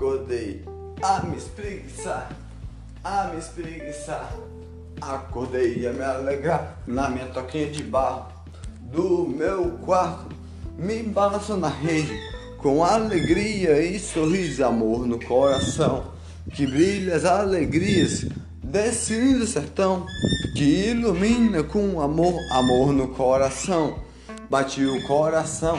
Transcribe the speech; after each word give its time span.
acordei 0.00 0.62
a 1.02 1.26
me 1.26 1.36
espreguiçar, 1.36 2.30
a 3.04 3.24
me 3.24 3.38
espreguiçar. 3.38 4.32
Acordei 4.98 5.86
a 5.86 5.92
me 5.92 6.02
alegrar 6.02 6.78
na 6.86 7.10
minha 7.10 7.26
toquinha 7.26 7.66
de 7.66 7.82
barro 7.82 8.32
do 8.80 9.28
meu 9.28 9.72
quarto. 9.84 10.34
Me 10.78 11.02
balanço 11.02 11.54
na 11.58 11.68
rede 11.68 12.18
com 12.56 12.82
alegria 12.82 13.82
e 13.82 13.98
sorriso, 13.98 14.64
amor 14.64 15.06
no 15.06 15.22
coração. 15.22 16.12
Que 16.50 16.66
brilha 16.66 17.16
as 17.16 17.26
alegrias 17.26 18.24
desse 18.64 19.12
lindo 19.12 19.46
sertão 19.46 20.06
que 20.56 20.92
ilumina 20.92 21.62
com 21.62 22.00
amor, 22.00 22.34
amor 22.52 22.94
no 22.94 23.08
coração. 23.08 23.98
Bati 24.48 24.82
o 24.82 25.06
coração, 25.06 25.78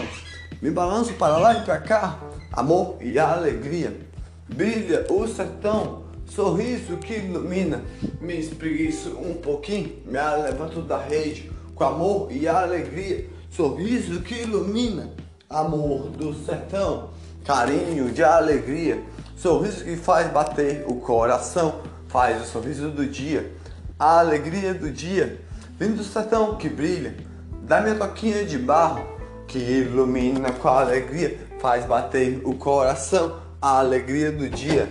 me 0.62 0.70
balanço 0.70 1.12
para 1.13 1.38
lá 1.38 1.55
e 1.55 1.66
para 1.66 1.80
cá, 1.80 2.20
amor 2.54 2.98
e 3.02 3.18
alegria. 3.18 4.11
Brilha 4.55 5.05
o 5.10 5.26
sertão, 5.28 6.04
sorriso 6.26 6.98
que 6.98 7.14
ilumina. 7.14 7.82
Me 8.20 8.38
espreguiço 8.38 9.18
um 9.18 9.36
pouquinho, 9.36 9.94
me 10.05 10.20
levanto 10.44 10.82
da 10.82 10.98
rede 10.98 11.50
com 11.74 11.84
amor 11.84 12.32
e 12.32 12.48
alegria. 12.48 13.27
Sorriso 13.50 14.22
que 14.22 14.44
ilumina, 14.44 15.10
amor 15.50 16.10
do 16.10 16.34
sertão, 16.34 17.10
carinho 17.46 18.12
de 18.12 18.24
alegria. 18.24 19.02
Sorriso 19.36 19.84
que 19.84 19.96
faz 19.96 20.32
bater 20.32 20.86
o 20.88 20.96
coração, 20.96 21.82
faz 22.08 22.41
o 22.41 22.46
sorriso 22.46 22.90
do 22.90 23.08
dia, 23.08 23.52
a 23.98 24.20
alegria 24.20 24.74
do 24.74 24.91
dia. 24.91 25.40
Vindo 25.80 25.98
do 25.98 26.04
sertão 26.04 26.57
que 26.57 26.70
brilha, 26.70 27.16
da 27.63 27.82
minha 27.82 27.96
toquinha 27.96 28.46
de 28.46 28.57
barro, 28.57 29.04
que 29.48 29.57
ilumina 29.57 30.52
com 30.52 30.68
alegria, 30.68 31.40
faz 31.60 31.85
bater 31.85 32.41
o 32.46 32.54
coração, 32.54 33.41
a 33.62 33.77
alegria 33.77 34.31
do 34.31 34.49
dia. 34.49 34.90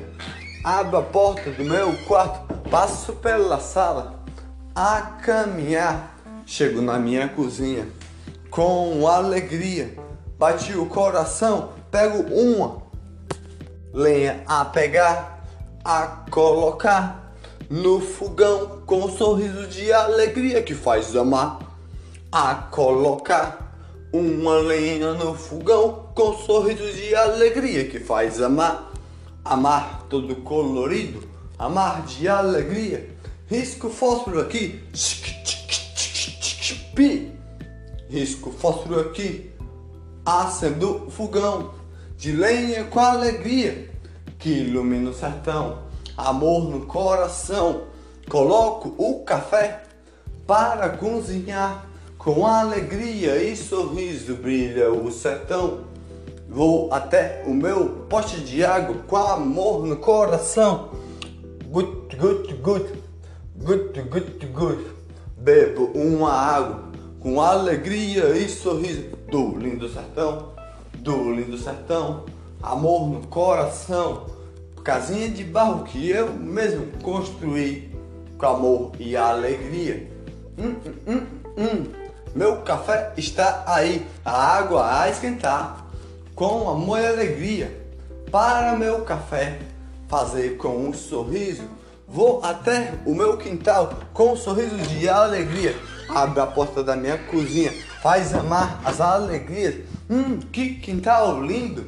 Abro 0.62 0.98
a 0.98 1.02
porta 1.02 1.50
do 1.50 1.64
meu 1.64 1.92
quarto, 2.06 2.54
passo 2.70 3.14
pela 3.14 3.58
sala, 3.58 4.22
a 4.74 5.00
caminhar, 5.00 6.16
chego 6.46 6.80
na 6.80 6.98
minha 6.98 7.28
cozinha, 7.28 7.88
com 8.50 9.08
alegria, 9.08 9.96
bati 10.38 10.74
o 10.74 10.86
coração, 10.86 11.70
pego 11.91 12.22
uma 12.32 12.82
lenha 13.92 14.42
a 14.46 14.64
pegar, 14.64 15.44
a 15.84 16.24
colocar 16.30 17.34
no 17.68 18.00
fogão 18.00 18.82
com 18.86 19.04
um 19.04 19.10
sorriso 19.10 19.66
de 19.66 19.92
alegria 19.92 20.62
que 20.62 20.74
faz 20.74 21.16
amar, 21.16 21.58
a 22.30 22.54
colocar 22.54 23.74
uma 24.12 24.54
lenha 24.58 25.14
no 25.14 25.34
fogão 25.34 26.09
com 26.20 26.32
um 26.32 26.38
sorriso 26.38 26.92
de 26.92 27.14
alegria 27.14 27.88
que 27.88 27.98
faz 27.98 28.42
amar, 28.42 28.92
amar 29.42 30.02
todo 30.10 30.36
colorido, 30.36 31.26
amar 31.58 32.02
de 32.02 32.28
alegria, 32.28 33.08
risco 33.46 33.88
fósforo 33.88 34.38
aqui, 34.38 34.84
risco 38.10 38.50
fósforo 38.50 39.00
aqui, 39.00 39.50
acendo 40.22 41.10
fogão 41.10 41.70
de 42.18 42.32
lenha 42.32 42.84
com 42.84 43.00
alegria 43.00 43.91
que 44.38 44.50
ilumina 44.50 45.08
o 45.08 45.14
sertão, 45.14 45.84
amor 46.18 46.68
no 46.68 46.84
coração. 46.84 47.84
Coloco 48.28 48.94
o 48.98 49.24
café 49.24 49.84
para 50.46 50.91
cozinhar 50.91 51.86
com 52.18 52.46
alegria 52.46 53.42
e 53.42 53.56
sorriso 53.56 54.34
brilha 54.34 54.92
o 54.92 55.10
sertão. 55.10 55.88
Vou 56.50 56.93
até 56.93 57.43
o 57.47 57.55
meu 57.55 58.06
pote 58.09 58.41
de 58.41 58.65
água 58.65 58.97
com 59.06 59.16
amor 59.16 59.87
no 59.87 59.97
coração. 59.97 60.91
Gut, 61.66 62.16
gut, 62.16 62.53
gut, 62.55 62.93
gut, 63.56 64.03
gut, 64.03 64.47
gut. 64.47 64.87
Bebo 65.39 65.93
uma 65.94 66.33
água 66.33 66.83
com 67.21 67.41
alegria 67.41 68.37
e 68.37 68.49
sorriso 68.49 69.05
do 69.31 69.56
lindo 69.56 69.89
sertão 69.89 70.50
do 71.00 71.33
lindo 71.33 71.56
sertão, 71.56 72.25
amor 72.62 73.09
no 73.09 73.27
coração, 73.27 74.27
casinha 74.84 75.28
de 75.31 75.44
barro 75.44 75.84
que 75.84 76.10
eu 76.10 76.33
mesmo 76.33 76.87
construí 77.03 77.91
com 78.37 78.47
amor 78.47 78.93
e 78.99 79.16
alegria. 79.16 80.10
Hum, 80.59 80.77
hum, 80.87 80.94
hum, 81.06 81.27
hum. 81.56 81.93
Meu 82.34 82.59
café 82.59 83.12
está 83.16 83.65
aí, 83.66 84.06
a 84.25 84.31
água 84.31 85.00
a 85.00 85.09
esquentar, 85.09 85.87
com 86.41 86.71
amor 86.71 86.99
e 86.99 87.06
alegria. 87.06 87.71
Para 88.33 88.75
meu 88.75 89.03
café 89.03 89.59
fazer 90.09 90.56
com 90.56 90.89
um 90.89 90.91
sorriso, 90.95 91.65
vou 92.09 92.43
até 92.43 92.95
o 93.05 93.15
meu 93.15 93.37
quintal 93.37 93.93
com 94.15 94.33
um 94.33 94.37
sorriso 94.37 94.75
de 94.78 95.06
alegria. 95.06 95.77
Abre 96.09 96.41
a 96.41 96.47
porta 96.47 96.83
da 96.83 96.97
minha 96.97 97.19
cozinha, 97.19 97.75
faz 98.03 98.33
amar 98.33 98.81
as 98.87 99.03
alegrias 99.03 99.84
Hum, 100.09 100.41
que 100.51 100.77
quintal 100.77 101.43
lindo, 101.43 101.84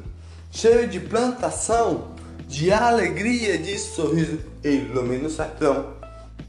cheio 0.51 0.87
de 0.87 1.01
plantação, 1.01 2.09
de 2.47 2.71
alegria, 2.71 3.57
de 3.57 3.79
sorriso. 3.79 4.39
Ilumina 4.63 5.29
o 5.29 5.31
sertão, 5.31 5.95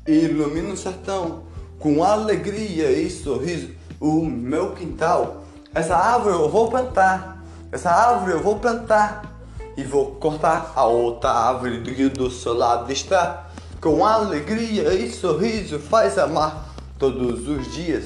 ilumina 0.06 0.74
o 0.74 0.78
sertão, 0.78 1.44
com 1.80 2.04
alegria 2.04 2.92
e 2.92 3.10
sorriso. 3.10 3.70
O 3.98 4.26
meu 4.26 4.74
quintal, 4.74 5.46
essa 5.74 5.96
árvore 5.96 6.36
eu 6.36 6.50
vou 6.50 6.70
plantar, 6.70 7.33
essa 7.74 7.90
árvore 7.90 8.34
eu 8.34 8.40
vou 8.40 8.60
plantar. 8.60 9.34
E 9.76 9.84
vou 9.84 10.12
cortar 10.12 10.74
a 10.76 10.86
outra 10.86 11.32
árvore 11.32 11.80
do 12.10 12.30
seu 12.30 12.54
lado 12.54 12.92
está. 12.94 13.50
Com 13.82 14.06
alegria 14.06 14.94
e 14.94 15.12
sorriso 15.12 15.80
faz 15.80 16.20
amar 16.20 16.70
todos 17.00 17.48
os 17.48 17.74
dias. 17.74 18.06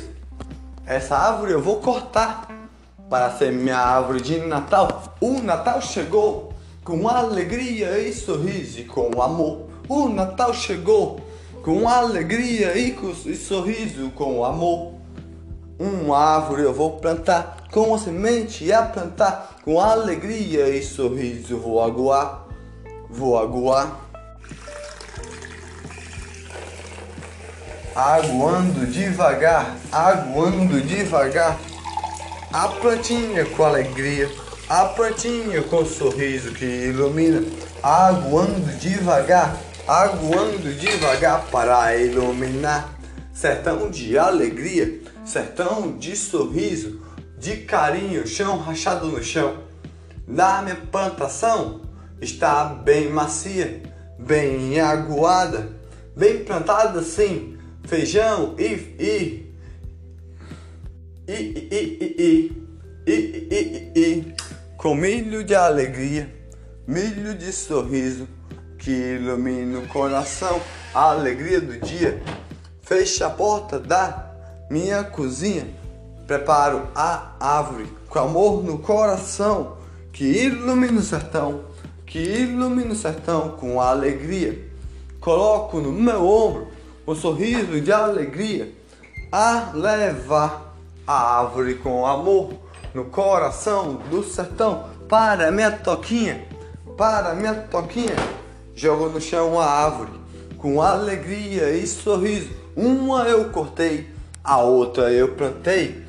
Essa 0.86 1.18
árvore 1.18 1.52
eu 1.52 1.62
vou 1.62 1.82
cortar 1.82 2.48
para 3.10 3.30
ser 3.32 3.52
minha 3.52 3.78
árvore 3.78 4.22
de 4.22 4.40
Natal. 4.40 5.04
O 5.20 5.42
Natal 5.42 5.82
chegou 5.82 6.54
com 6.82 7.06
alegria 7.10 8.00
e 8.00 8.14
sorriso 8.14 8.80
e 8.80 8.86
com 8.86 9.22
amor. 9.22 9.68
O 9.90 10.08
Natal 10.08 10.54
chegou 10.54 11.20
com 11.62 11.90
alegria 11.90 12.78
e, 12.78 12.94
com, 12.94 13.10
e 13.10 13.36
sorriso 13.36 14.12
com 14.12 14.46
amor. 14.46 14.94
Uma 15.78 16.18
árvore 16.18 16.64
eu 16.64 16.74
vou 16.74 16.98
plantar, 17.00 17.57
com 17.72 17.94
a 17.94 17.98
semente 17.98 18.72
a 18.72 18.84
plantar, 18.84 19.58
com 19.64 19.80
alegria 19.80 20.70
e 20.70 20.84
sorriso 20.84 21.58
vou 21.58 21.84
aguar, 21.84 22.48
vou 23.10 23.38
aguar. 23.38 24.08
Aguando 27.96 28.86
devagar, 28.86 29.76
aguando 29.92 30.80
devagar 30.82 31.58
a 32.54 32.68
plantinha 32.68 33.44
com 33.46 33.64
alegria, 33.64 34.30
a 34.70 34.86
plantinha 34.86 35.62
com 35.64 35.86
sorriso 35.86 36.54
que 36.54 36.66
ilumina, 36.66 37.44
aguando 37.84 38.78
devagar, 38.80 39.58
aguando 39.88 40.74
devagar 40.74 41.46
para 41.52 41.98
iluminar. 41.98 42.94
Sertão 43.34 43.90
de 43.90 44.18
alegria, 44.18 45.02
sertão 45.26 45.98
de 45.98 46.16
sorriso, 46.16 47.02
de 47.38 47.58
carinho, 47.58 48.28
chão 48.28 48.58
rachado 48.58 49.08
no 49.08 49.24
chão. 49.24 49.64
Na 50.28 50.62
minha 50.62 50.76
plantação 50.76 51.82
está 52.20 52.66
bem 52.66 53.10
macia, 53.10 53.82
bem 54.20 54.80
aguada, 54.80 55.70
bem 56.16 56.44
plantada 56.44 57.02
sim, 57.02 57.58
feijão 57.86 58.56
e, 58.58 58.66
e 59.00 59.48
e, 61.28 61.68
e, 61.72 62.56
e, 63.06 63.12
e, 63.12 63.92
e, 64.00 64.36
com 64.78 64.96
milho 64.96 65.44
de 65.44 65.54
alegria, 65.54 66.34
milho 66.88 67.36
de 67.36 67.52
sorriso 67.52 68.28
que 68.78 68.92
ilumina 68.92 69.80
o 69.80 69.88
coração, 69.88 70.62
a 70.94 71.12
alegria 71.12 71.60
do 71.60 71.78
dia. 71.82 72.22
Fecha 72.82 73.28
a 73.28 73.30
porta 73.30 73.78
da 73.78 74.32
minha 74.70 75.04
cozinha, 75.04 75.68
preparo 76.28 76.90
a 76.94 77.32
árvore 77.40 77.88
com 78.10 78.20
amor 78.20 78.64
no 78.64 78.80
coração 78.80 79.78
que 80.12 80.26
ilumina 80.26 81.00
o 81.00 81.04
sertão, 81.04 81.62
que 82.06 82.20
ilumina 82.20 82.92
o 82.92 82.96
sertão 82.96 83.52
com 83.52 83.80
alegria. 83.80 84.68
Coloco 85.22 85.80
no 85.80 85.92
meu 85.92 86.28
ombro 86.28 86.68
um 87.08 87.16
sorriso 87.16 87.80
de 87.80 87.92
alegria 87.92 88.74
a 89.32 89.72
levar 89.74 90.76
a 91.06 91.40
árvore 91.40 91.76
com 91.76 92.06
amor 92.06 92.54
no 92.94 93.06
coração 93.06 93.96
do 94.10 94.24
sertão. 94.24 94.86
Para 95.08 95.52
minha 95.52 95.72
toquinha, 95.72 96.46
para 96.98 97.34
minha 97.34 97.54
toquinha, 97.54 98.16
jogo 98.76 99.08
no 99.08 99.22
chão 99.22 99.58
a 99.58 99.66
árvore 99.66 100.12
com 100.58 100.82
alegria 100.82 101.70
e 101.72 101.88
sorriso. 101.88 102.50
Uma 102.76 103.24
eu 103.24 103.46
cortei, 103.50 104.10
a 104.48 104.62
outra 104.62 105.12
eu 105.12 105.36
plantei. 105.36 106.06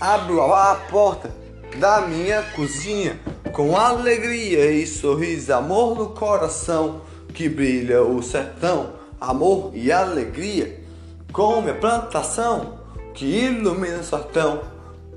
Abro 0.00 0.42
a 0.42 0.74
porta 0.90 1.30
da 1.78 2.00
minha 2.00 2.42
cozinha. 2.42 3.20
Com 3.52 3.76
alegria 3.76 4.70
e 4.70 4.86
sorriso, 4.86 5.52
amor 5.52 5.94
no 5.98 6.08
coração, 6.08 7.02
que 7.34 7.50
brilha 7.50 8.02
o 8.02 8.22
sertão, 8.22 8.94
amor 9.20 9.72
e 9.74 9.92
alegria, 9.92 10.80
com 11.34 11.60
minha 11.60 11.74
plantação, 11.74 12.78
que 13.12 13.26
ilumina 13.26 13.98
o 13.98 14.04
sertão, 14.04 14.62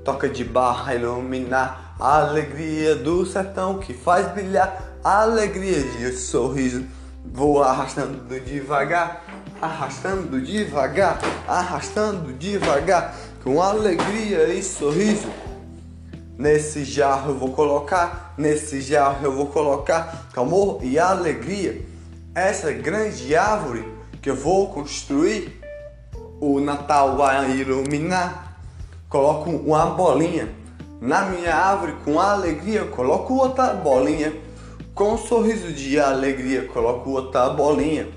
toca 0.04 0.28
de 0.28 0.44
barra 0.44 0.94
iluminar 0.94 1.96
a 1.98 2.18
alegria 2.18 2.94
do 2.94 3.24
sertão, 3.24 3.78
que 3.78 3.94
faz 3.94 4.30
brilhar 4.32 4.98
a 5.02 5.22
alegria 5.22 5.82
de 5.82 6.12
sorriso, 6.12 6.84
vou 7.36 7.62
arrastando 7.62 8.40
devagar, 8.40 9.22
arrastando 9.60 10.40
devagar, 10.40 11.20
arrastando 11.46 12.32
devagar, 12.32 13.14
com 13.44 13.60
alegria 13.60 14.48
e 14.54 14.62
sorriso. 14.62 15.28
Nesse 16.38 16.82
jarro 16.82 17.32
eu 17.32 17.38
vou 17.38 17.52
colocar, 17.52 18.32
nesse 18.38 18.80
jarro 18.80 19.18
eu 19.22 19.32
vou 19.32 19.48
colocar 19.48 20.28
amor 20.34 20.80
e 20.82 20.98
alegria. 20.98 21.84
Essa 22.34 22.72
grande 22.72 23.36
árvore 23.36 23.86
que 24.22 24.30
eu 24.30 24.36
vou 24.36 24.68
construir, 24.72 25.60
o 26.40 26.58
Natal 26.58 27.18
vai 27.18 27.50
iluminar. 27.50 28.56
Coloco 29.10 29.50
uma 29.50 29.86
bolinha 29.90 30.48
na 31.02 31.26
minha 31.26 31.54
árvore 31.54 31.96
com 32.02 32.18
alegria, 32.18 32.86
coloco 32.86 33.34
outra 33.34 33.74
bolinha. 33.74 34.45
Com 34.96 35.12
um 35.12 35.18
sorriso 35.18 35.74
de 35.74 36.00
alegria, 36.00 36.62
coloco 36.68 37.10
outra 37.10 37.50
bolinha. 37.50 38.08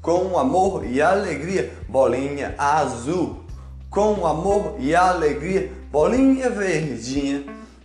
Com 0.00 0.38
amor 0.38 0.82
e 0.86 1.02
alegria, 1.02 1.70
bolinha 1.86 2.54
azul. 2.56 3.44
Com 3.90 4.26
amor 4.26 4.76
e 4.78 4.94
alegria, 4.94 5.70
bolinha 5.90 6.48
verdinha. 6.48 7.44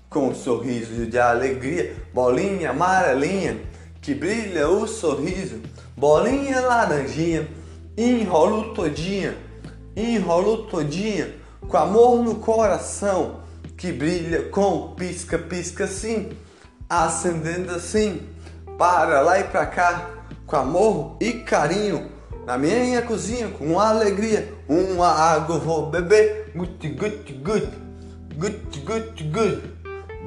Com 0.09 0.29
um 0.29 0.33
sorriso 0.33 1.07
de 1.07 1.19
alegria, 1.19 1.93
bolinha 2.13 2.69
amarelinha, 2.69 3.59
que 4.01 4.15
brilha 4.15 4.69
o 4.69 4.87
sorriso, 4.87 5.59
bolinha 5.97 6.61
laranjinha, 6.61 7.45
enrolo 7.97 8.73
todinha, 8.73 9.35
enrolo 9.93 10.67
todinha, 10.67 11.33
com 11.67 11.75
amor 11.75 12.23
no 12.23 12.35
coração, 12.35 13.41
que 13.75 13.91
brilha 13.91 14.43
com 14.43 14.93
pisca-pisca 14.95 15.83
assim, 15.83 16.29
acendendo 16.89 17.75
assim, 17.75 18.21
para 18.77 19.21
lá 19.21 19.39
e 19.39 19.43
pra 19.43 19.65
cá, 19.65 20.09
com 20.45 20.55
amor 20.55 21.17
e 21.19 21.33
carinho, 21.33 22.11
na 22.45 22.57
minha 22.57 23.01
cozinha, 23.01 23.49
com 23.49 23.79
alegria, 23.79 24.53
uma 24.69 25.07
água 25.07 25.57
vou 25.57 25.89
beber, 25.89 26.51
gut, 26.55 26.87
gut, 26.89 27.33
gut, 27.33 27.67
gut, 28.37 28.79
gut, 28.85 29.23
gut. 29.23 29.77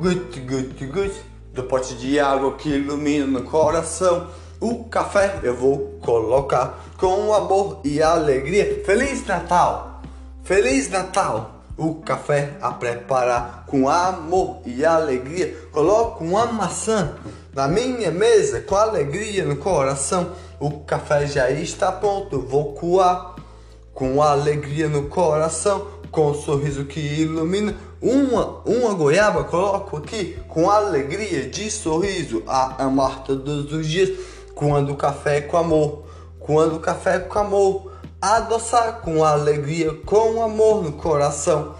Gut, 0.01 0.41
gut, 0.41 0.87
gut. 0.87 1.13
Do 1.53 1.65
pote 1.65 1.95
de 1.97 2.19
água 2.19 2.55
que 2.55 2.71
ilumina 2.71 3.27
no 3.27 3.43
coração. 3.43 4.29
O 4.59 4.85
café 4.85 5.41
eu 5.43 5.55
vou 5.55 5.99
colocar 6.01 6.83
com 6.97 7.35
amor 7.35 7.83
e 7.85 8.03
alegria. 8.03 8.83
Feliz 8.87 9.27
Natal! 9.27 10.01
Feliz 10.43 10.89
Natal! 10.89 11.65
O 11.77 11.97
café 11.97 12.57
a 12.63 12.71
preparar 12.73 13.65
com 13.67 13.91
amor 13.91 14.63
e 14.65 14.87
alegria. 14.87 15.55
Coloco 15.71 16.25
uma 16.25 16.47
maçã 16.47 17.15
na 17.61 17.69
minha 17.69 18.11
mesa 18.11 18.63
com 18.63 18.75
alegria 18.75 19.45
no 19.45 19.57
coração. 19.57 20.33
O 20.59 20.81
café 20.81 21.27
já 21.27 21.51
está 21.51 21.93
pronto, 21.93 22.41
vou 22.41 22.73
coar 22.73 23.35
com 23.93 24.23
alegria 24.23 24.89
no 24.89 25.09
coração, 25.09 25.87
com 26.11 26.31
um 26.31 26.35
sorriso 26.35 26.87
que 26.87 26.99
ilumina 27.01 27.77
uma, 28.01 28.63
uma 28.65 28.95
goiaba 28.95 29.45
coloco 29.45 29.99
aqui 29.99 30.39
com 30.49 30.71
alegria 30.71 31.51
de 31.51 31.71
sorriso 31.71 32.43
a 32.47 32.83
amar 32.83 33.25
todos 33.25 33.71
os 33.71 33.87
dias. 33.87 34.11
Quando 34.55 34.93
o 34.93 34.97
café 34.97 35.43
com 35.43 35.59
amor, 35.59 36.05
quando 36.39 36.77
o 36.77 36.81
café 36.81 37.19
com 37.19 37.39
amor, 37.41 37.93
adoçar 38.23 39.03
com 39.03 39.23
alegria, 39.23 39.93
com 40.07 40.43
amor 40.43 40.83
no 40.83 40.93
coração, 40.93 41.75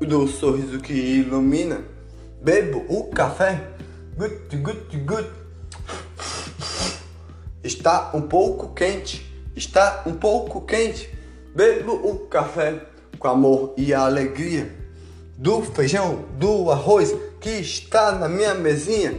do 0.00 0.26
sorriso 0.28 0.80
que 0.80 0.94
ilumina. 0.94 1.80
Bebo 2.42 2.86
o 2.88 3.10
café, 3.10 3.75
gut, 4.16 4.56
gut, 4.56 4.96
gut. 5.04 5.30
Está 7.62 8.10
um 8.14 8.22
pouco 8.22 8.74
quente, 8.74 9.26
está 9.54 10.02
um 10.06 10.14
pouco 10.14 10.62
quente. 10.62 11.10
Bebo 11.54 11.92
o 11.92 12.26
café 12.26 12.82
com 13.18 13.28
amor 13.28 13.74
e 13.76 13.92
alegria 13.94 14.70
do 15.36 15.62
feijão, 15.62 16.24
do 16.38 16.70
arroz 16.70 17.14
que 17.40 17.50
está 17.50 18.12
na 18.12 18.28
minha 18.28 18.54
mesinha, 18.54 19.18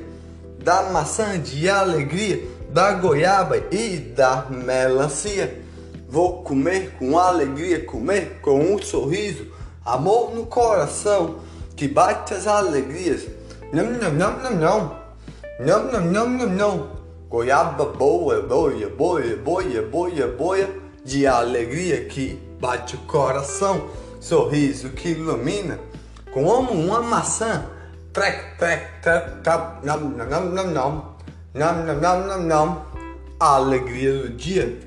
da 0.64 0.84
maçã 0.84 1.40
de 1.40 1.70
alegria, 1.70 2.42
da 2.72 2.94
goiaba 2.94 3.58
e 3.72 3.98
da 3.98 4.48
melancia. 4.50 5.62
Vou 6.10 6.42
comer 6.42 6.96
com 6.98 7.20
alegria, 7.20 7.86
comer 7.86 8.40
com 8.42 8.60
um 8.60 8.82
sorriso, 8.82 9.46
amor 9.86 10.34
no 10.34 10.46
coração 10.46 11.40
que 11.76 11.88
bate 11.88 12.34
as 12.34 12.48
alegrias. 12.48 13.37
Nham 13.74 14.00
nham 14.00 14.18
nham 14.18 14.44
nham 14.44 14.60
nham. 14.60 14.90
Nham 15.60 15.92
nham 15.92 16.14
nham 16.14 16.38
nham 16.38 16.58
nham. 16.58 16.88
Goiaba 17.30 17.86
boa, 18.00 18.42
boia, 18.42 18.88
boia, 18.88 19.36
boia, 19.36 19.82
boia, 19.82 20.28
boia. 20.28 20.70
De 21.04 21.28
alegria 21.28 22.06
que 22.06 22.40
bate 22.62 22.96
o 22.96 23.00
coração. 23.00 23.90
Sorriso 24.22 24.90
que 24.92 25.10
ilumina. 25.10 25.78
Como 26.34 26.72
uma 26.72 27.02
maçã. 27.02 27.66
Trec, 28.14 28.58
trec, 28.58 29.02
trec, 29.02 29.42
trap. 29.44 29.86
não 29.86 30.00
não 30.00 30.26
não 30.26 30.46
não 30.46 30.72
não 30.72 31.14
não 31.54 31.84
não 31.84 31.96
não 32.00 32.26
não. 32.26 32.48
nham. 32.48 32.82
A 33.38 33.56
alegria 33.56 34.14
do 34.14 34.30
dia. 34.30 34.80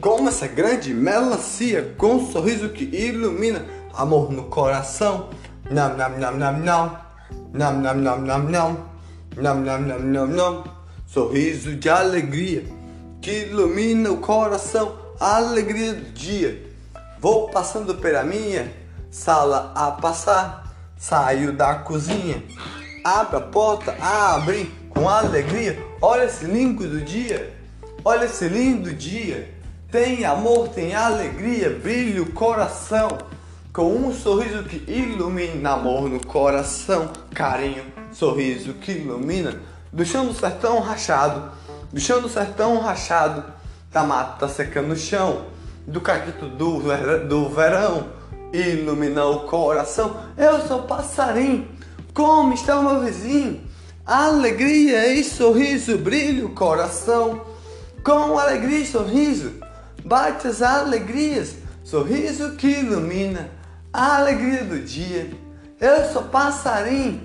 Como 0.00 0.28
essa 0.28 0.46
grande 0.46 0.94
melancia 0.94 1.92
com 1.98 2.14
um 2.14 2.30
sorriso 2.30 2.68
que 2.68 2.84
ilumina 2.84 3.64
amor 3.94 4.30
no 4.30 4.44
coração. 4.44 5.28
Não 5.68 5.96
não 5.96 6.08
não 6.10 6.32
não 6.36 6.58
não 6.60 7.07
não, 7.52 7.72
não, 7.72 7.94
não, 7.94 8.18
não, 8.20 8.38
não. 8.38 8.88
Não, 9.36 9.54
não, 9.54 9.80
não, 9.80 9.98
não, 9.98 10.26
não. 10.26 10.64
Sorriso 11.06 11.76
de 11.76 11.88
alegria 11.88 12.64
que 13.20 13.46
ilumina 13.46 14.10
o 14.10 14.18
coração. 14.18 14.96
A 15.20 15.36
alegria 15.36 15.94
do 15.94 16.12
dia. 16.12 16.64
Vou 17.20 17.48
passando 17.48 17.94
pela 17.96 18.22
minha 18.22 18.72
sala 19.10 19.72
a 19.74 19.90
passar 19.90 20.68
saiu 20.98 21.52
da 21.52 21.76
cozinha, 21.76 22.42
abre 23.04 23.36
a 23.36 23.40
porta, 23.40 23.96
abre 24.00 24.70
com 24.90 25.08
alegria. 25.08 25.78
Olha 26.02 26.24
esse 26.24 26.44
lindo 26.44 26.86
do 26.88 27.00
dia, 27.00 27.54
olha 28.04 28.24
esse 28.24 28.48
lindo 28.48 28.92
dia. 28.92 29.54
Tem 29.90 30.24
amor, 30.24 30.68
tem 30.68 30.94
alegria, 30.94 31.70
brilha 31.70 32.22
o 32.22 32.32
coração. 32.32 33.16
Com 33.78 33.94
um 33.94 34.12
sorriso 34.12 34.64
que 34.64 34.90
ilumina 34.90 35.70
amor 35.70 36.10
no 36.10 36.18
coração, 36.26 37.12
carinho, 37.32 37.84
sorriso 38.10 38.72
que 38.72 38.90
ilumina. 38.90 39.54
Do 39.92 40.04
chão 40.04 40.26
do 40.26 40.34
sertão 40.34 40.80
rachado, 40.80 41.52
do 41.92 42.00
chão 42.00 42.20
do 42.20 42.28
sertão 42.28 42.80
rachado, 42.80 43.44
da 43.92 44.02
mata 44.02 44.48
secando 44.48 44.88
no 44.88 44.96
chão, 44.96 45.44
do 45.86 46.00
caquito 46.00 46.48
do, 46.48 46.80
do 47.28 47.48
verão, 47.50 48.08
ilumina 48.52 49.24
o 49.26 49.46
coração. 49.46 50.24
Eu 50.36 50.60
sou 50.66 50.82
passarinho, 50.82 51.68
como 52.12 52.54
está 52.54 52.80
o 52.80 52.82
meu 52.82 53.04
vizinho? 53.04 53.60
Alegria 54.04 55.06
e 55.06 55.22
sorriso 55.22 55.96
brilha 55.98 56.46
o 56.46 56.52
coração. 56.52 57.42
Com 58.02 58.36
alegria 58.40 58.80
e 58.80 58.86
sorriso, 58.88 59.52
bate 60.04 60.48
as 60.48 60.62
alegrias, 60.62 61.54
sorriso 61.84 62.56
que 62.56 62.66
ilumina 62.66 63.56
a 63.98 64.18
alegria 64.18 64.62
do 64.62 64.78
dia. 64.78 65.28
Eu 65.80 66.12
sou 66.12 66.22
passarinho, 66.22 67.20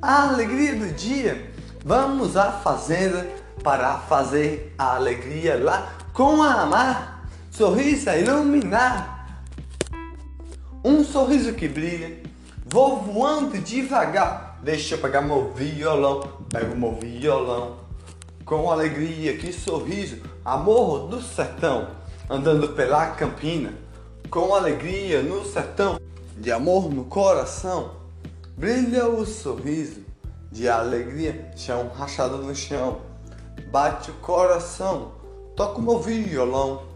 a 0.00 0.30
alegria 0.30 0.74
do 0.74 0.90
dia. 0.94 1.52
Vamos 1.84 2.34
à 2.34 2.50
fazenda 2.50 3.28
para 3.62 3.98
fazer 3.98 4.74
a 4.78 4.94
alegria 4.94 5.62
lá 5.62 5.92
com 6.14 6.42
a 6.42 6.62
amar, 6.62 7.28
sorriso 7.50 8.08
a 8.08 8.16
iluminar 8.16 9.42
um 10.82 11.04
sorriso 11.04 11.52
que 11.52 11.68
brilha. 11.68 12.18
Vou 12.64 13.02
voando 13.02 13.58
devagar. 13.58 14.58
Deixa 14.62 14.94
eu 14.94 14.98
pegar 14.98 15.20
meu 15.20 15.52
violão. 15.52 16.20
Pego 16.50 16.74
meu 16.74 16.92
violão. 16.92 17.80
Com 18.46 18.70
alegria, 18.70 19.36
que 19.36 19.52
sorriso. 19.52 20.18
Amor 20.44 21.08
do 21.08 21.22
sertão. 21.22 21.88
Andando 22.28 22.68
pela 22.70 23.08
campina. 23.08 23.72
Com 24.30 24.54
alegria 24.54 25.22
no 25.22 25.44
sertão. 25.44 25.98
De 26.36 26.52
amor 26.52 26.90
no 26.90 27.04
coração. 27.04 27.92
Brilha 28.56 29.08
o 29.08 29.24
sorriso. 29.24 30.04
De 30.50 30.68
alegria. 30.68 31.50
Chão 31.56 31.90
rachado 31.94 32.38
no 32.38 32.54
chão. 32.54 33.00
Bate 33.70 34.10
o 34.10 34.14
coração. 34.14 35.12
Toco 35.56 35.80
meu 35.80 35.98
violão 36.00 36.94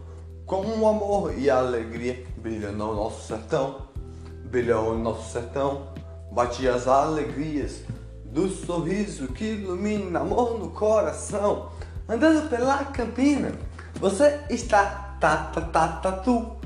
com 0.49 0.65
o 0.65 0.87
amor 0.87 1.37
e 1.37 1.47
alegria 1.47 2.25
brilha 2.35 2.71
no 2.71 2.95
nosso 2.95 3.27
sertão, 3.27 3.83
brilha 4.45 4.79
o 4.79 4.97
nosso 4.97 5.31
sertão, 5.31 5.89
bate 6.31 6.67
as 6.67 6.87
alegrias 6.87 7.83
do 8.25 8.49
sorriso 8.49 9.27
que 9.27 9.43
ilumina 9.43 10.21
amor 10.21 10.57
no 10.57 10.71
coração. 10.71 11.69
Andando 12.07 12.49
pela 12.49 12.83
campina, 12.85 13.51
você 13.99 14.39
está 14.49 15.17
tá 15.19 15.51
tá 15.53 15.61
tá 15.61 15.87
tatu 15.99 16.57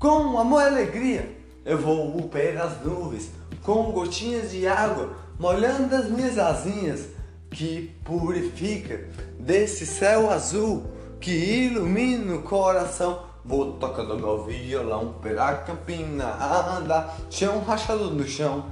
com 0.00 0.36
amor 0.36 0.62
e 0.62 0.66
alegria. 0.66 1.37
Eu 1.68 1.76
vou 1.76 2.22
pelas 2.30 2.82
nuvens 2.82 3.30
com 3.62 3.92
gotinhas 3.92 4.52
de 4.52 4.66
água 4.66 5.10
molhando 5.38 5.94
as 5.94 6.08
minhas 6.08 6.38
asinhas 6.38 7.08
que 7.50 7.94
purifica 8.06 9.06
desse 9.38 9.84
céu 9.84 10.30
azul 10.30 10.84
que 11.20 11.30
ilumina 11.30 12.36
o 12.36 12.42
coração. 12.42 13.22
Vou 13.44 13.74
tocando 13.74 14.16
meu 14.16 14.44
violão 14.44 15.16
pela 15.20 15.56
campina 15.56 16.24
a 16.24 16.78
andar, 16.78 17.18
chão 17.28 17.60
rachado 17.60 18.12
no 18.12 18.26
chão, 18.26 18.64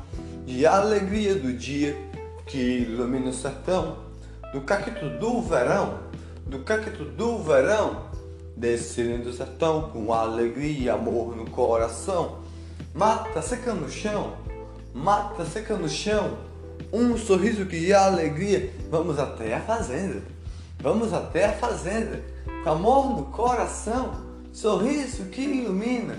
de 0.46 0.64
alegria 0.64 1.34
do 1.34 1.52
dia 1.52 1.94
que 2.46 2.78
ilumina 2.78 3.28
o 3.28 3.34
sertão, 3.34 3.98
do 4.54 4.62
cacto 4.62 5.10
do 5.18 5.42
verão, 5.42 5.98
do 6.46 6.60
cacto 6.60 7.04
do 7.04 7.42
verão, 7.42 8.06
desse 8.56 9.02
lindo 9.02 9.34
sertão 9.34 9.90
com 9.90 10.14
alegria 10.14 10.84
e 10.84 10.88
amor 10.88 11.36
no 11.36 11.44
coração. 11.50 12.45
Mata 12.96 13.42
seca 13.42 13.74
no 13.74 13.90
chão, 13.90 14.32
mata 14.94 15.44
seca 15.44 15.76
no 15.76 15.86
chão, 15.86 16.38
um 16.90 17.14
sorriso 17.18 17.66
que 17.66 17.92
é 17.92 17.94
alegria. 17.94 18.72
Vamos 18.90 19.18
até 19.18 19.54
a 19.54 19.60
fazenda, 19.60 20.22
vamos 20.80 21.12
até 21.12 21.44
a 21.44 21.52
fazenda, 21.52 22.22
com 22.64 22.70
amor 22.70 23.10
no 23.10 23.24
coração 23.26 24.14
sorriso 24.50 25.24
que 25.24 25.42
ilumina 25.42 26.16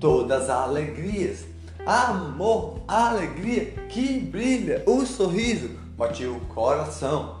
todas 0.00 0.42
as 0.42 0.50
alegrias, 0.50 1.44
amor, 1.86 2.80
alegria 2.88 3.66
que 3.88 4.18
brilha, 4.18 4.82
o 4.84 5.06
sorriso. 5.06 5.70
Bate 5.96 6.26
o 6.26 6.40
coração, 6.40 7.40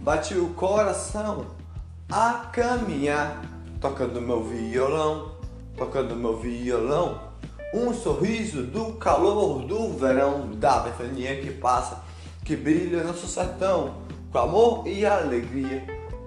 bate 0.00 0.34
o 0.34 0.48
coração 0.48 1.46
a 2.10 2.50
caminhar, 2.52 3.40
tocando 3.80 4.20
meu 4.20 4.42
violão, 4.42 5.36
tocando 5.76 6.16
meu 6.16 6.36
violão, 6.36 7.25
um 7.76 7.92
sorriso 7.94 8.62
do 8.62 8.94
calor 8.94 9.64
do 9.64 9.92
verão, 9.92 10.50
da 10.54 10.80
ventania 10.80 11.40
que 11.40 11.50
passa, 11.50 12.02
que 12.44 12.56
brilha 12.56 13.04
nosso 13.04 13.26
sertão, 13.26 13.96
com 14.32 14.38
amor 14.38 14.86
e 14.86 15.04
alegria 15.04 15.84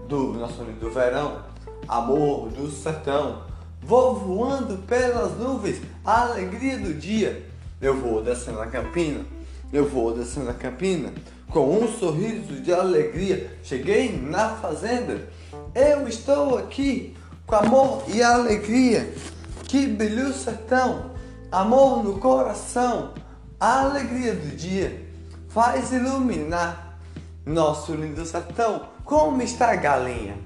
do 0.08 0.34
nosso 0.34 0.63
lindo 0.63 0.91
verão, 0.91 1.44
amor 1.88 2.50
do 2.50 2.70
sertão 2.70 3.50
Vou 3.82 4.13
voando 4.13 4.77
pelas 4.79 5.38
nuvens, 5.38 5.82
a 6.03 6.22
alegria 6.22 6.77
do 6.77 6.94
dia. 6.94 7.44
Eu 7.82 7.98
vou 7.98 8.22
descendo 8.22 8.60
a 8.60 8.68
campina, 8.68 9.25
eu 9.72 9.88
vou 9.88 10.13
descendo 10.13 10.50
a 10.50 10.53
campina, 10.53 11.13
com 11.50 11.79
um 11.79 11.88
sorriso 11.88 12.62
de 12.62 12.74
alegria. 12.74 13.58
Cheguei 13.63 14.15
na 14.15 14.50
fazenda, 14.50 15.27
eu 15.74 16.08
estou 16.08 16.58
aqui, 16.58 17.15
com 17.48 17.56
amor 17.56 18.03
e 18.08 18.22
alegria. 18.22 19.12
Que 19.63 19.88
brilho 19.88 20.34
sertão, 20.34 21.12
amor 21.51 22.03
no 22.03 22.20
coração, 22.20 23.13
a 23.60 23.82
alegria 23.82 24.34
do 24.34 24.56
dia 24.56 25.06
faz 25.50 25.91
iluminar 25.91 27.00
nosso 27.46 27.94
lindo 27.94 28.25
sertão. 28.25 28.88
Como 29.03 29.41
está 29.41 29.72
a 29.72 29.75
galinha? 29.75 30.38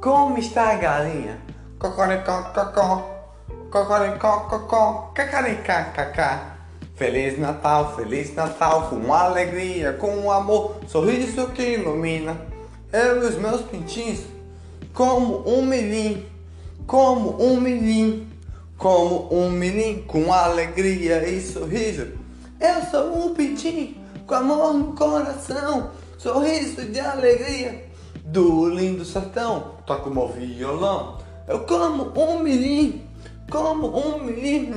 Como 0.00 0.38
está 0.38 0.70
a 0.70 0.74
galinha? 0.76 1.38
Cocoricó, 1.78 2.44
cocó, 2.54 3.28
cocoricó, 3.70 4.40
cocó, 4.48 5.12
cacaricá, 5.14 5.84
cacá. 5.84 6.54
Feliz 6.96 7.38
Natal, 7.38 7.94
Feliz 7.94 8.34
Natal, 8.34 8.88
com 8.88 9.14
alegria, 9.14 9.92
com 9.92 10.32
amor, 10.32 10.80
sorriso 10.88 11.46
que 11.48 11.74
ilumina. 11.74 12.36
Eu 12.92 13.22
e 13.22 13.26
os 13.26 13.36
meus 13.36 13.60
pintinhos, 13.60 14.24
como 14.92 15.48
um 15.48 15.64
milim, 15.64 16.26
como 16.86 17.40
um 17.40 17.60
milim, 17.60 18.27
como 18.78 19.28
um 19.34 19.50
menino 19.50 20.04
com 20.04 20.32
alegria 20.32 21.28
e 21.28 21.40
sorriso. 21.42 22.06
Eu 22.60 22.80
sou 22.90 23.26
um 23.26 23.34
pintinho 23.34 23.96
com 24.24 24.36
amor 24.36 24.72
no 24.72 24.92
coração, 24.94 25.90
sorriso 26.16 26.82
de 26.84 27.00
alegria 27.00 27.86
do 28.24 28.68
lindo 28.68 29.04
sertão. 29.04 29.74
Toco 29.84 30.10
meu 30.10 30.28
violão, 30.28 31.18
eu 31.48 31.60
como 31.60 32.12
um 32.16 32.38
menino, 32.38 33.00
como 33.50 33.88
um 33.88 34.22
menino. 34.22 34.76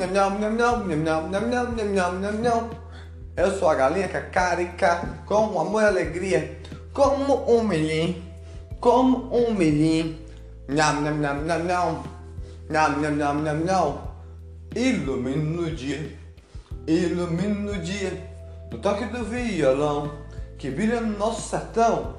Eu 3.38 3.52
sou 3.58 3.70
a 3.70 3.76
galinha 3.76 4.08
cacarica, 4.08 5.22
com 5.28 5.60
amor 5.60 5.84
e 5.84 5.86
alegria, 5.86 6.60
como 6.92 7.36
um 7.48 7.64
menino, 7.64 8.16
como 8.80 9.30
um 9.32 9.54
menino. 9.54 10.18
Nham, 10.68 11.02
nham, 11.02 11.18
nham, 11.18 11.42
nham, 11.46 11.64
nham. 11.66 12.21
Nham, 12.72 13.02
nham, 13.02 13.16
nham, 13.16 13.42
nham, 13.44 13.66
nham. 13.66 14.02
Ilumina 14.76 15.62
o 15.62 15.72
dia, 15.72 16.18
ilumina 16.88 17.72
o 17.72 17.78
dia. 17.80 18.32
No 18.72 18.78
toque 18.78 19.06
do 19.06 19.26
violão, 19.26 20.12
que 20.58 20.72
brilha 20.72 21.02
no 21.02 21.18
nosso 21.18 21.50
sertão. 21.50 22.16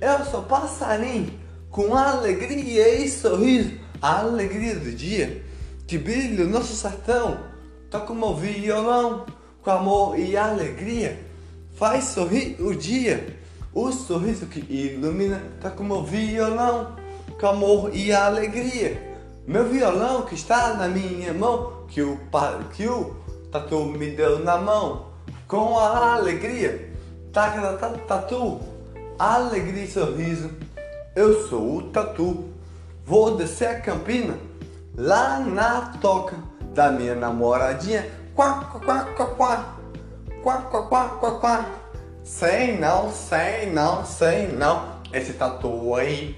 Eu 0.00 0.24
sou 0.24 0.42
passarinho, 0.42 1.32
com 1.70 1.94
alegria 1.94 2.96
e 2.96 3.08
sorriso 3.08 3.78
a 4.02 4.18
alegria 4.18 4.74
do 4.74 4.90
dia 4.90 5.44
que 5.86 5.98
brilha 5.98 6.44
o 6.44 6.48
nosso 6.48 6.74
sertão. 6.74 7.38
Toca 7.90 8.12
o 8.12 8.34
violão 8.34 9.26
com 9.62 9.70
amor 9.70 10.18
e 10.18 10.36
alegria. 10.36 11.18
Faz 11.76 12.04
sorrir 12.04 12.56
o 12.60 12.74
dia, 12.74 13.38
o 13.72 13.92
sorriso 13.92 14.46
que 14.46 14.60
ilumina. 14.60 15.40
Toca 15.60 15.82
o 15.82 16.02
violão 16.02 16.96
com 17.38 17.46
amor 17.46 17.94
e 17.94 18.12
alegria. 18.12 19.13
Meu 19.46 19.68
violão 19.68 20.22
que 20.22 20.34
está 20.34 20.72
na 20.72 20.88
minha 20.88 21.34
mão, 21.34 21.84
que 21.86 22.00
o, 22.00 22.18
que 22.72 22.88
o 22.88 23.14
tatu 23.52 23.84
me 23.84 24.10
deu 24.10 24.38
na 24.38 24.56
mão, 24.56 25.08
com 25.46 25.78
a 25.78 26.14
alegria. 26.14 26.90
Taca, 27.30 27.76
tatu, 28.08 28.60
alegria 29.18 29.84
e 29.84 29.90
sorriso. 29.90 30.50
Eu 31.14 31.46
sou 31.46 31.76
o 31.76 31.82
tatu. 31.90 32.48
Vou 33.04 33.36
descer 33.36 33.68
a 33.68 33.80
campina 33.80 34.38
lá 34.96 35.40
na 35.40 35.92
toca 36.00 36.36
da 36.72 36.90
minha 36.90 37.14
namoradinha. 37.14 38.10
Quá, 38.34 38.64
quá, 38.64 38.80
quá, 38.80 39.04
quá, 39.14 39.26
quá. 39.26 39.76
Quá, 40.42 40.56
quá, 40.62 41.08
quá, 41.20 41.30
quá. 41.38 41.66
Sei 42.22 42.78
não, 42.78 43.12
sei 43.12 43.70
não, 43.70 44.06
sei 44.06 44.48
não. 44.48 44.94
Esse 45.12 45.34
tatu 45.34 45.94
aí, 45.94 46.34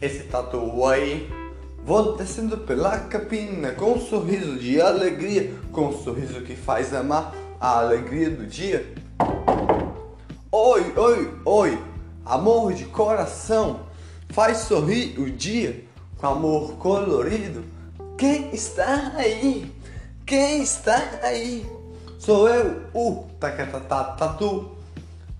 esse 0.00 0.22
tatu 0.28 0.86
aí. 0.86 1.28
Vou 1.86 2.16
descendo 2.16 2.58
pela 2.58 2.98
campina 2.98 3.70
com 3.70 3.92
um 3.92 4.00
sorriso 4.00 4.58
de 4.58 4.80
alegria, 4.80 5.54
com 5.70 5.86
um 5.86 5.92
sorriso 5.96 6.40
que 6.40 6.56
faz 6.56 6.92
amar 6.92 7.32
a 7.60 7.78
alegria 7.78 8.28
do 8.28 8.44
dia. 8.44 8.92
Oi, 10.50 10.92
oi, 10.96 11.40
oi, 11.44 11.78
amor 12.24 12.72
de 12.72 12.86
coração, 12.86 13.82
faz 14.30 14.56
sorrir 14.58 15.16
o 15.20 15.30
dia 15.30 15.84
com 16.18 16.26
amor 16.26 16.72
colorido. 16.72 17.62
Quem 18.18 18.52
está 18.52 19.12
aí? 19.14 19.72
Quem 20.26 20.64
está 20.64 21.00
aí? 21.22 21.64
Sou 22.18 22.48
eu, 22.48 22.82
o 22.92 23.26
Tatu. 23.38 24.72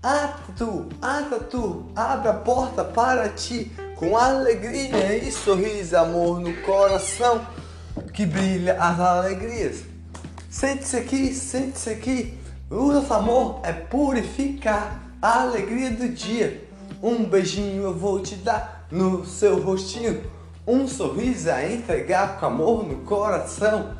Ah, 0.01 0.37
Tatu, 0.47 0.87
ah, 1.01 1.27
Tatu, 1.29 1.87
abre 1.93 2.29
a 2.29 2.33
porta 2.35 2.85
para 2.85 3.27
ti 3.27 3.69
com 3.97 4.15
alegria 4.15 5.17
e 5.17 5.31
sorriso, 5.31 5.97
amor 5.97 6.39
no 6.39 6.53
coração 6.61 7.45
que 8.13 8.27
brilha 8.27 8.77
as 8.79 8.99
alegrias. 8.99 9.83
Sente-se 10.49 10.95
aqui, 10.95 11.33
sente-se 11.33 11.89
aqui. 11.89 12.37
O 12.69 12.91
nosso 12.91 13.11
amor 13.11 13.59
é 13.63 13.73
purificar 13.73 15.01
a 15.19 15.41
alegria 15.41 15.89
do 15.89 16.07
dia. 16.09 16.63
Um 17.01 17.25
beijinho 17.25 17.83
eu 17.83 17.93
vou 17.93 18.19
te 18.19 18.35
dar 18.35 18.87
no 18.91 19.25
seu 19.25 19.59
rostinho 19.61 20.23
um 20.65 20.87
sorriso 20.87 21.49
a 21.49 21.67
entregar 21.67 22.39
com 22.39 22.45
amor 22.45 22.87
no 22.87 22.97
coração. 22.97 23.97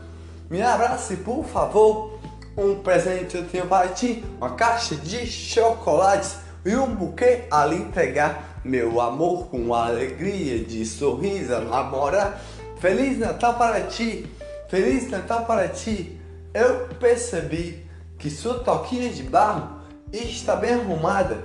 Me 0.48 0.62
abrace, 0.62 1.16
por 1.18 1.44
favor. 1.44 2.20
Um 2.56 2.76
presente 2.76 3.36
eu 3.36 3.48
tenho 3.48 3.66
para 3.66 3.88
ti, 3.90 4.24
uma 4.38 4.52
caixa 4.52 4.96
de 4.96 5.26
chocolates 5.26 6.38
e 6.66 6.76
um 6.76 6.94
buquê 6.94 7.46
a 7.50 7.66
lhe 7.66 7.78
entregar. 7.78 8.47
Meu 8.64 9.00
amor 9.00 9.48
com 9.48 9.74
alegria 9.74 10.64
de 10.64 10.86
sorriso 10.86 11.56
a 11.56 11.60
namorar. 11.62 12.42
Feliz 12.80 13.18
Natal 13.18 13.56
para 13.56 13.82
ti, 13.82 14.26
Feliz 14.68 15.10
Natal 15.10 15.46
para 15.46 15.68
ti. 15.68 16.20
Eu 16.54 16.88
percebi 17.00 17.86
que 18.18 18.30
sua 18.30 18.60
toquinha 18.60 19.10
de 19.10 19.24
barro 19.24 19.78
está 20.12 20.56
bem 20.56 20.74
arrumada, 20.74 21.44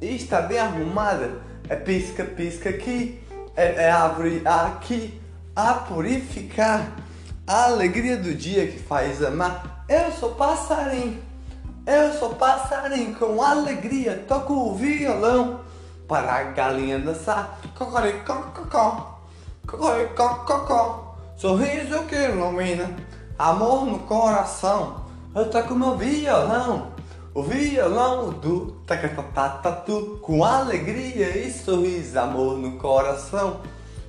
está 0.00 0.40
bem 0.40 0.58
arrumada. 0.58 1.32
É 1.68 1.76
pisca, 1.76 2.24
pisca 2.24 2.70
aqui, 2.70 3.20
é, 3.56 3.84
é 3.84 3.90
árvore 3.90 4.42
aqui 4.44 5.20
a 5.54 5.74
purificar 5.74 6.96
a 7.46 7.64
alegria 7.64 8.16
do 8.16 8.34
dia 8.34 8.66
que 8.66 8.78
faz 8.78 9.22
amar. 9.22 9.84
Eu 9.88 10.10
sou 10.12 10.34
passarinho, 10.34 11.22
Eu 11.86 12.12
sou 12.18 12.30
passarinho 12.30 13.14
com 13.16 13.42
alegria, 13.42 14.24
toco 14.26 14.54
o 14.54 14.74
violão 14.74 15.60
para 16.14 16.32
a 16.32 16.42
galinha 16.44 17.00
dançar. 17.00 17.58
Cocoricó, 17.76 18.34
cocó, 18.54 19.18
cocoricó, 19.66 20.44
cocó. 20.46 21.16
Sorriso 21.36 22.04
que 22.04 22.14
ilumina, 22.14 22.88
amor 23.36 23.84
no 23.84 23.98
coração. 23.98 25.06
Eu 25.34 25.50
toco 25.50 25.74
meu 25.74 25.96
violão, 25.96 26.92
o 27.34 27.42
violão 27.42 28.30
do 28.30 28.70
tacatatatu 28.86 30.20
com 30.22 30.44
alegria 30.44 31.36
e 31.36 31.52
sorriso, 31.52 32.16
amor 32.16 32.58
no 32.58 32.78
coração. 32.78 33.58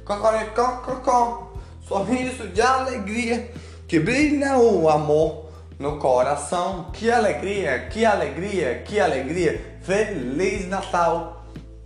Cocoricó, 0.06 0.84
cocó, 0.86 1.54
sorriso 1.88 2.50
de 2.50 2.62
alegria 2.62 3.52
que 3.88 4.00
brilha 4.00 4.60
o 4.60 4.88
amor 4.88 5.46
no 5.80 5.98
coração. 5.98 6.92
Que 6.94 7.10
alegria, 7.10 7.88
que 7.88 8.06
alegria, 8.06 8.84
que 8.86 9.00
alegria. 9.00 9.80
Feliz 9.82 10.68
Natal 10.68 11.35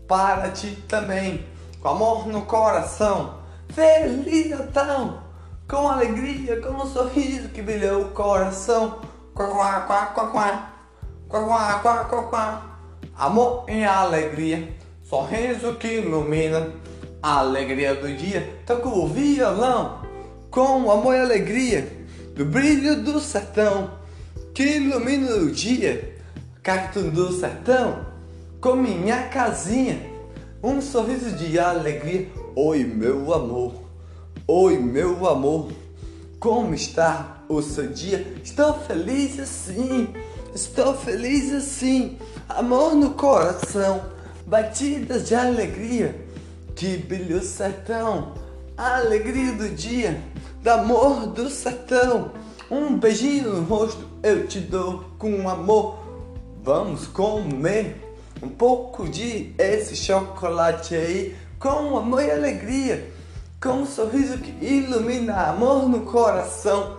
para 0.09 0.49
ti 0.49 0.75
também. 0.87 1.45
Com 1.79 1.89
amor 1.89 2.27
no 2.27 2.41
coração. 2.41 3.35
Feliz 3.69 4.49
Natal. 4.49 5.23
Com 5.69 5.87
alegria, 5.87 6.59
com 6.59 6.71
um 6.71 6.87
sorriso 6.87 7.49
que 7.49 7.61
brilha 7.61 7.95
o 7.95 8.05
coração. 8.09 8.99
Quá, 9.35 9.47
quá, 9.47 9.81
quá, 9.81 10.05
quá, 10.07 10.27
quá. 10.27 10.73
Quá, 11.29 11.43
quá, 11.45 11.79
quá, 11.79 12.05
quá, 12.05 12.23
quá. 12.23 12.79
Amor 13.15 13.65
e 13.69 13.85
alegria. 13.85 14.73
Sorriso 15.03 15.75
que 15.75 15.99
ilumina 15.99 16.71
a 17.21 17.37
alegria 17.37 17.93
do 17.93 18.11
dia. 18.11 18.61
Toca 18.65 18.89
o 18.89 19.07
violão 19.07 20.01
com 20.49 20.89
amor 20.89 21.15
e 21.15 21.19
alegria 21.19 21.87
do 22.35 22.45
brilho 22.45 23.03
do 23.03 23.19
sertão 23.19 23.91
que 24.55 24.63
ilumina 24.63 25.35
o 25.35 25.51
dia. 25.51 26.17
Cacto 26.63 27.03
do 27.03 27.31
sertão 27.31 28.08
com 28.61 28.75
minha 28.75 29.23
casinha. 29.29 30.09
Um 30.61 30.81
sorriso 30.81 31.31
de 31.31 31.57
alegria. 31.57 32.29
Oi, 32.55 32.83
meu 32.83 33.33
amor. 33.33 33.73
Oi, 34.45 34.77
meu 34.77 35.27
amor. 35.27 35.71
Como 36.39 36.73
está 36.73 37.43
o 37.47 37.61
seu 37.61 37.87
dia? 37.87 38.25
Estou 38.43 38.73
feliz 38.73 39.39
assim. 39.39 40.09
Estou 40.53 40.93
feliz 40.93 41.53
assim. 41.53 42.17
Amor 42.49 42.95
no 42.95 43.11
coração. 43.11 44.01
Batidas 44.45 45.27
de 45.27 45.35
alegria. 45.35 46.25
Que 46.75 46.97
brilho 46.97 47.41
sertão. 47.41 48.33
Alegria 48.75 49.53
do 49.53 49.69
dia. 49.69 50.21
Do 50.61 50.69
amor 50.69 51.27
do 51.27 51.49
sertão. 51.49 52.31
Um 52.69 52.97
beijinho 52.97 53.53
no 53.53 53.63
rosto 53.63 54.05
eu 54.21 54.45
te 54.47 54.59
dou 54.59 55.05
com 55.17 55.47
amor. 55.47 55.97
Vamos 56.61 57.07
comer 57.07 58.08
um 58.41 58.49
pouco 58.49 59.07
de 59.07 59.53
esse 59.57 59.95
chocolate 59.95 60.95
aí 60.95 61.35
com 61.59 61.97
amor 61.97 62.23
e 62.23 62.31
alegria, 62.31 63.11
com 63.61 63.81
um 63.81 63.85
sorriso 63.85 64.37
que 64.37 64.65
ilumina 64.65 65.49
amor 65.49 65.89
no 65.89 66.01
coração. 66.01 66.97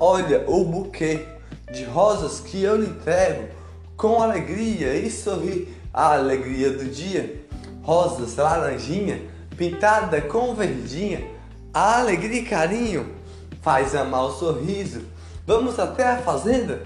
Olha 0.00 0.44
o 0.48 0.64
buquê 0.64 1.26
de 1.70 1.84
rosas 1.84 2.40
que 2.40 2.62
eu 2.62 2.76
lhe 2.76 2.86
entrego 2.86 3.48
com 3.96 4.22
alegria 4.22 4.94
e 4.94 5.10
sorri 5.10 5.68
a 5.92 6.14
alegria 6.14 6.70
do 6.70 6.84
dia. 6.84 7.44
Rosas 7.82 8.36
laranjinha 8.36 9.22
pintada 9.56 10.20
com 10.22 10.54
verdinha, 10.54 11.26
a 11.74 11.98
alegria 11.98 12.40
e 12.40 12.44
carinho 12.44 13.14
faz 13.60 13.94
amar 13.94 14.26
o 14.26 14.32
sorriso. 14.32 15.02
Vamos 15.46 15.78
até 15.78 16.04
a 16.04 16.18
fazenda? 16.18 16.82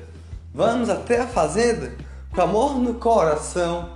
Vamos 0.54 0.88
até 0.88 1.20
a 1.20 1.26
fazenda 1.26 1.92
com 2.34 2.40
amor 2.40 2.78
no 2.78 2.94
coração. 2.94 3.90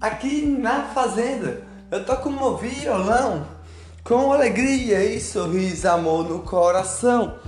Aqui 0.00 0.44
na 0.44 0.82
fazenda 0.82 1.62
eu 1.90 2.04
toco 2.04 2.28
meu 2.28 2.56
violão 2.56 3.46
com 4.02 4.32
alegria 4.32 5.04
e 5.04 5.20
sorriso, 5.20 5.88
amor 5.88 6.28
no 6.28 6.40
coração. 6.40 7.38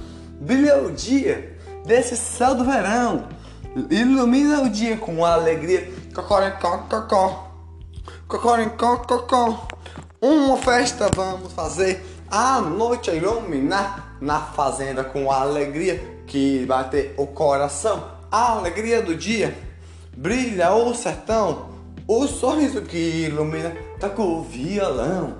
Brilha 0.41 0.83
o 0.83 0.93
dia 0.93 1.59
desse 1.85 2.17
céu 2.17 2.55
do 2.55 2.65
verão, 2.65 3.27
ilumina 3.91 4.63
o 4.63 4.69
dia 4.69 4.97
com 4.97 5.25
alegria. 5.25 5.93
Cocoricó, 6.15 6.79
cocó, 6.89 7.51
cocoricó, 8.29 8.97
cocó. 8.99 9.69
Uma 10.21 10.57
festa 10.59 11.11
vamos 11.15 11.53
fazer, 11.53 12.05
a 12.31 12.61
noite 12.61 13.11
a 13.11 13.15
iluminar 13.15 14.17
na 14.21 14.41
fazenda 14.41 15.03
com 15.03 15.31
alegria 15.31 16.23
que 16.27 16.65
bater 16.67 17.15
o 17.17 17.27
coração. 17.27 18.05
A 18.31 18.53
alegria 18.53 19.03
do 19.03 19.17
dia 19.17 19.70
brilha 20.17 20.73
o 20.75 20.95
sertão, 20.95 21.71
o 22.07 22.27
sorriso 22.27 22.83
que 22.83 23.27
ilumina. 23.27 23.75
Toca 23.99 24.23
o 24.23 24.43
violão, 24.43 25.39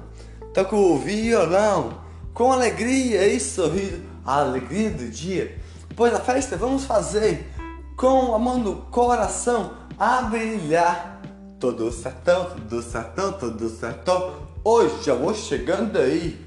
toca 0.53 0.77
o 0.77 0.99
violão, 0.99 2.01
com 2.35 2.53
alegria 2.53 3.27
e 3.27 3.41
sorriso. 3.41 4.11
A 4.25 4.41
alegria 4.41 4.91
do 4.91 5.09
dia, 5.09 5.59
pois 5.97 6.13
a 6.13 6.21
festa 6.21 6.57
vamos 6.57 6.85
fazer 6.85 7.51
com 7.97 8.35
a 8.35 8.39
mão 8.39 8.59
no 8.59 8.77
coração 8.77 9.73
a 9.99 10.23
brilhar. 10.23 11.21
Todo 11.59 11.91
sertão, 11.91 12.51
todo 12.51 12.83
sertão, 12.83 13.33
todo 13.33 13.69
sertão. 13.69 14.35
Hoje 14.63 15.09
eu 15.09 15.19
vou 15.19 15.35
chegando 15.35 15.99
aí. 15.99 16.39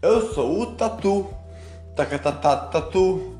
Eu 0.00 0.32
sou 0.32 0.62
o 0.62 0.66
Tatu, 0.74 1.26
tatu 1.94 3.38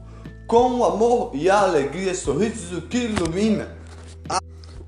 com 0.48 0.84
amor 0.84 1.30
e 1.34 1.48
alegria, 1.48 2.14
sorriso 2.14 2.80
que 2.82 2.98
ilumina. 2.98 3.77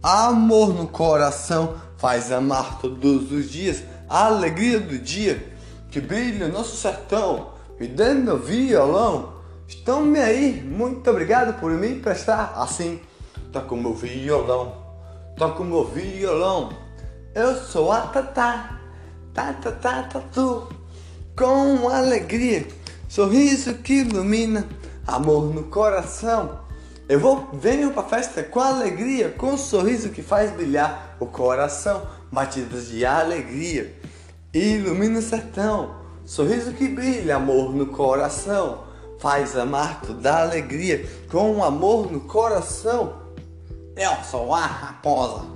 Amor 0.02 0.72
no 0.72 0.88
coração 0.88 1.74
faz 1.98 2.32
amar 2.32 2.80
todos 2.80 3.30
os 3.30 3.50
dias, 3.50 3.82
a 4.08 4.24
alegria 4.24 4.80
do 4.80 4.98
dia 4.98 5.46
que 5.90 6.00
brilha 6.00 6.48
nosso 6.48 6.74
sertão. 6.74 7.50
Me 7.78 7.86
dando 7.86 8.24
meu 8.24 8.38
violão, 8.38 9.34
estão 9.68 10.00
me 10.00 10.18
aí. 10.18 10.62
Muito 10.62 11.10
obrigado 11.10 11.60
por 11.60 11.70
me 11.72 11.88
emprestar 11.88 12.54
assim. 12.56 12.98
Toca 13.52 13.74
o 13.74 13.76
meu 13.76 13.92
violão, 13.92 14.74
toca 15.36 15.62
o 15.62 15.66
meu 15.66 15.84
violão. 15.84 16.70
Eu 17.34 17.54
sou 17.56 17.92
a 17.92 18.00
Tatá, 18.00 18.80
Tatá, 19.34 20.04
Tatu, 20.04 20.66
com 21.36 21.90
alegria, 21.90 22.66
sorriso 23.06 23.74
que 23.74 24.00
ilumina 24.00 24.66
amor 25.06 25.54
no 25.54 25.64
coração. 25.64 26.69
Eu 27.11 27.18
vou, 27.18 27.49
venho 27.53 27.92
pra 27.92 28.05
festa 28.05 28.40
com 28.40 28.61
alegria, 28.61 29.31
com 29.31 29.49
um 29.49 29.59
sorriso 29.59 30.11
que 30.11 30.23
faz 30.23 30.53
brilhar 30.53 31.16
o 31.18 31.27
coração, 31.27 32.07
batidas 32.31 32.87
de 32.87 33.05
alegria. 33.05 33.92
Ilumina 34.55 35.18
o 35.18 35.23
sertão, 35.23 35.96
sorriso 36.25 36.73
que 36.73 36.87
brilha, 36.87 37.35
amor 37.35 37.75
no 37.75 37.87
coração. 37.87 38.85
Faz 39.18 39.57
amar 39.57 40.03
toda 40.03 40.40
alegria, 40.40 41.05
com 41.29 41.51
um 41.51 41.64
amor 41.64 42.12
no 42.12 42.20
coração. 42.20 43.14
Eu 43.96 44.23
sou 44.23 44.55
a 44.55 44.64
raposa. 44.64 45.46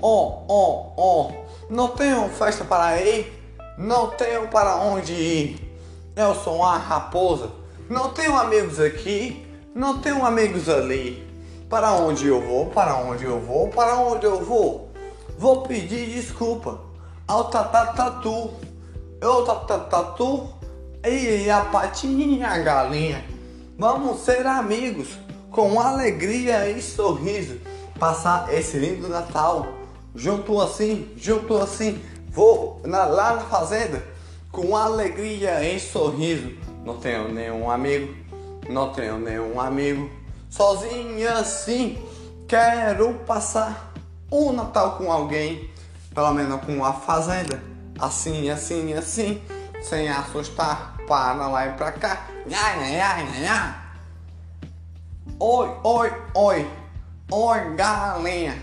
Oh, 0.00 0.44
oh, 0.46 0.92
oh, 0.96 1.32
não 1.68 1.88
tenho 1.88 2.28
festa 2.28 2.64
para 2.64 3.02
ir, 3.02 3.42
não 3.76 4.06
tenho 4.10 4.46
para 4.46 4.76
onde 4.76 5.12
ir. 5.12 5.76
Eu 6.14 6.32
sou 6.32 6.62
a 6.62 6.76
raposa 6.76 7.60
não 7.92 8.10
tenho 8.10 8.34
amigos 8.34 8.80
aqui, 8.80 9.44
não 9.74 9.98
tenho 9.98 10.24
amigos 10.24 10.68
ali. 10.68 11.26
Para 11.68 11.92
onde 11.92 12.26
eu 12.26 12.40
vou? 12.40 12.66
Para 12.66 12.96
onde 12.96 13.24
eu 13.24 13.40
vou? 13.40 13.68
Para 13.68 13.98
onde 13.98 14.26
eu 14.26 14.44
vou? 14.44 14.90
Vou 15.38 15.62
pedir 15.62 16.10
desculpa 16.10 16.80
ao 17.26 17.44
tatatatu. 17.44 18.50
Eu 19.20 19.44
tatatatu 19.44 20.48
e 21.04 21.48
a 21.48 21.62
patinha 21.62 22.48
a 22.48 22.58
galinha. 22.58 23.24
Vamos 23.78 24.20
ser 24.20 24.46
amigos 24.46 25.18
com 25.50 25.80
alegria 25.80 26.68
e 26.68 26.82
sorriso. 26.82 27.58
Passar 27.98 28.52
esse 28.52 28.76
lindo 28.76 29.08
Natal 29.08 29.66
junto 30.14 30.60
assim, 30.60 31.10
junto 31.16 31.56
assim. 31.56 32.02
Vou 32.28 32.80
na, 32.84 33.04
lá 33.04 33.36
na 33.36 33.42
fazenda 33.42 34.04
com 34.50 34.76
alegria 34.76 35.62
e 35.64 35.80
sorriso 35.80 36.52
não 36.84 36.96
tenho 36.96 37.32
nenhum 37.32 37.70
amigo, 37.70 38.12
não 38.68 38.92
tenho 38.92 39.18
nenhum 39.18 39.60
amigo. 39.60 40.10
Sozinho 40.48 41.30
assim, 41.32 42.02
quero 42.46 43.14
passar 43.26 43.92
o 44.30 44.52
Natal 44.52 44.96
com 44.96 45.10
alguém, 45.10 45.70
pelo 46.14 46.32
menos 46.32 46.60
com 46.64 46.84
a 46.84 46.92
fazenda. 46.92 47.62
Assim, 47.98 48.50
assim, 48.50 48.92
assim, 48.94 49.42
sem 49.82 50.08
assustar, 50.08 50.96
para 51.06 51.48
lá 51.48 51.66
e 51.66 51.72
pra 51.72 51.92
cá. 51.92 52.26
Nha, 52.46 52.76
nha, 52.76 53.22
nha, 53.22 53.40
nha. 53.40 53.82
Oi, 55.38 55.76
oi, 55.82 56.12
oi, 56.34 56.70
oi, 57.30 57.74
galinha, 57.74 58.58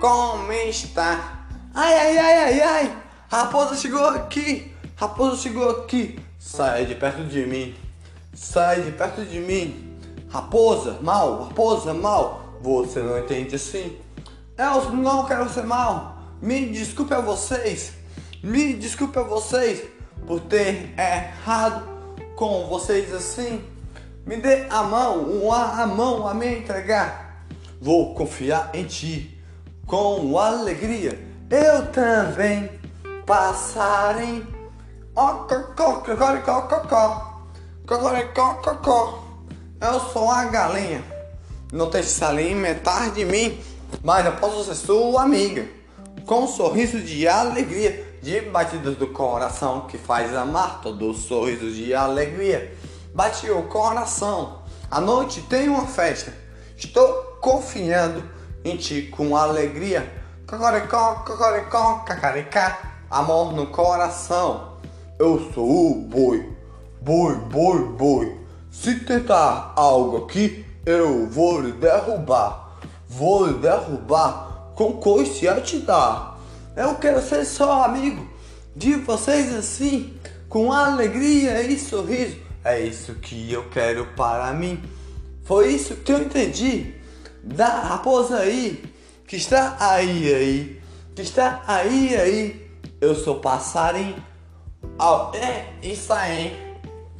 como 0.00 0.52
está? 0.52 1.46
Ai, 1.74 1.94
ai, 1.94 2.18
ai, 2.18 2.38
ai, 2.38 2.60
ai, 2.60 2.96
raposa 3.30 3.76
chegou 3.76 4.06
aqui, 4.08 4.74
raposa 4.96 5.36
chegou 5.36 5.70
aqui. 5.70 6.18
Sai 6.38 6.86
de 6.86 6.94
perto 6.94 7.24
de 7.24 7.46
mim. 7.46 7.89
Sai 8.32 8.82
de 8.82 8.92
perto 8.92 9.24
de 9.24 9.40
mim. 9.40 9.98
Raposa, 10.28 10.98
mal, 11.02 11.44
raposa, 11.44 11.92
mal. 11.92 12.58
você 12.62 13.00
não 13.00 13.18
entende 13.18 13.56
assim. 13.56 13.98
Eu 14.56 14.92
não 14.92 15.26
quero 15.26 15.48
ser 15.48 15.64
mal. 15.64 16.18
Me 16.40 16.66
desculpe 16.66 17.12
a 17.12 17.20
vocês. 17.20 17.94
Me 18.42 18.74
desculpe 18.74 19.18
a 19.18 19.22
vocês 19.22 19.82
por 20.26 20.40
ter 20.40 20.94
errado 20.98 21.82
com 22.36 22.66
vocês 22.66 23.12
assim. 23.12 23.64
Me 24.24 24.36
dê 24.36 24.66
a 24.70 24.82
mão, 24.82 25.24
uma 25.24 25.82
a 25.82 25.86
mão 25.86 26.26
a 26.26 26.32
me 26.32 26.58
entregar. 26.58 27.44
Vou 27.80 28.14
confiar 28.14 28.70
em 28.74 28.84
ti 28.84 29.42
com 29.86 30.38
alegria. 30.38 31.18
Eu 31.50 31.86
também 31.90 32.70
passarei. 33.26 34.46
Ó, 35.16 35.46
cocó, 35.48 35.94
cocoricó, 35.96 36.62
cocó. 36.62 37.29
Cocoricó, 37.90 38.54
cocó. 38.62 39.24
Eu 39.80 39.98
sou 39.98 40.30
a 40.30 40.44
galinha. 40.44 41.02
Não 41.72 41.90
deixe 41.90 42.10
se 42.10 42.24
alimentar 42.24 43.10
de 43.10 43.24
mim, 43.24 43.60
mas 44.04 44.24
eu 44.24 44.30
posso 44.36 44.62
ser 44.62 44.76
sua 44.76 45.24
amiga. 45.24 45.66
Com 46.24 46.44
um 46.44 46.46
sorriso 46.46 47.00
de 47.00 47.26
alegria 47.26 48.16
de 48.22 48.42
batidas 48.42 48.96
do 48.96 49.08
coração 49.08 49.88
que 49.88 49.98
faz 49.98 50.32
amar 50.36 50.80
todo 50.82 51.12
sorriso 51.14 51.68
de 51.72 51.92
alegria. 51.92 52.72
Bate 53.12 53.50
o 53.50 53.64
coração, 53.64 54.62
a 54.88 55.00
noite 55.00 55.42
tem 55.42 55.68
uma 55.68 55.88
festa. 55.88 56.32
Estou 56.76 57.12
confiando 57.40 58.22
em 58.64 58.76
ti 58.76 59.10
com 59.10 59.36
alegria. 59.36 60.08
Cocoricó, 60.46 61.24
cocoricó, 61.26 62.04
cacaricá, 62.06 63.00
amor 63.10 63.52
no 63.52 63.66
coração. 63.66 64.78
Eu 65.18 65.50
sou 65.52 65.90
o 65.90 65.94
boi, 66.02 66.59
boi, 67.02 67.34
boi, 67.34 67.84
boi. 67.96 68.36
Se 68.70 69.00
tentar 69.00 69.72
algo 69.76 70.24
aqui, 70.24 70.64
eu 70.86 71.26
vou 71.26 71.60
lhe 71.60 71.72
derrubar. 71.72 72.78
Vou 73.08 73.46
lhe 73.46 73.54
derrubar 73.54 74.72
com 74.74 74.92
coice 74.94 75.46
te 75.62 75.78
dar. 75.80 76.38
Eu 76.76 76.94
quero 76.94 77.20
ser 77.20 77.44
só 77.44 77.84
amigo 77.84 78.28
de 78.76 78.94
vocês 78.94 79.54
assim, 79.54 80.14
com 80.48 80.72
alegria 80.72 81.62
e 81.62 81.78
sorriso. 81.78 82.36
É 82.64 82.80
isso 82.80 83.14
que 83.14 83.52
eu 83.52 83.68
quero 83.70 84.06
para 84.14 84.52
mim. 84.52 84.82
Foi 85.44 85.72
isso 85.72 85.96
que 85.96 86.12
eu 86.12 86.22
entendi 86.22 86.94
da 87.42 87.68
raposa 87.68 88.38
aí, 88.38 88.84
que 89.26 89.36
está 89.36 89.76
aí 89.80 90.32
aí, 90.32 90.80
que 91.14 91.22
está 91.22 91.62
aí 91.66 92.14
aí. 92.14 92.70
Eu 93.00 93.14
sou 93.14 93.40
passarinho. 93.40 94.22
Oh, 94.98 95.34
é 95.34 95.72
isso 95.82 96.12
aí. 96.12 96.69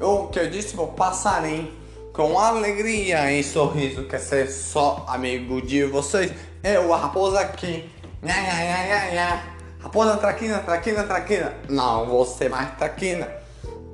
O 0.01 0.29
que 0.29 0.39
eu 0.39 0.49
disse 0.49 0.75
para 0.75 0.87
passarinho, 0.87 1.71
com 2.15 2.39
alegria 2.39 3.31
e 3.33 3.45
sorriso, 3.45 4.05
quer 4.05 4.19
ser 4.19 4.51
só 4.51 5.05
amigo 5.07 5.61
de 5.61 5.85
vocês. 5.85 6.33
Eu, 6.65 6.95
a 6.95 6.97
raposa 6.97 7.41
aqui. 7.41 7.85
Nha, 8.23 8.33
nha, 8.33 8.87
nha, 8.87 9.11
nha. 9.13 9.43
Raposa 9.79 10.17
traquina, 10.17 10.61
traquina, 10.61 11.03
traquina. 11.03 11.53
Não 11.69 12.07
vou 12.07 12.25
ser 12.25 12.49
mais 12.49 12.75
traquina. 12.79 13.29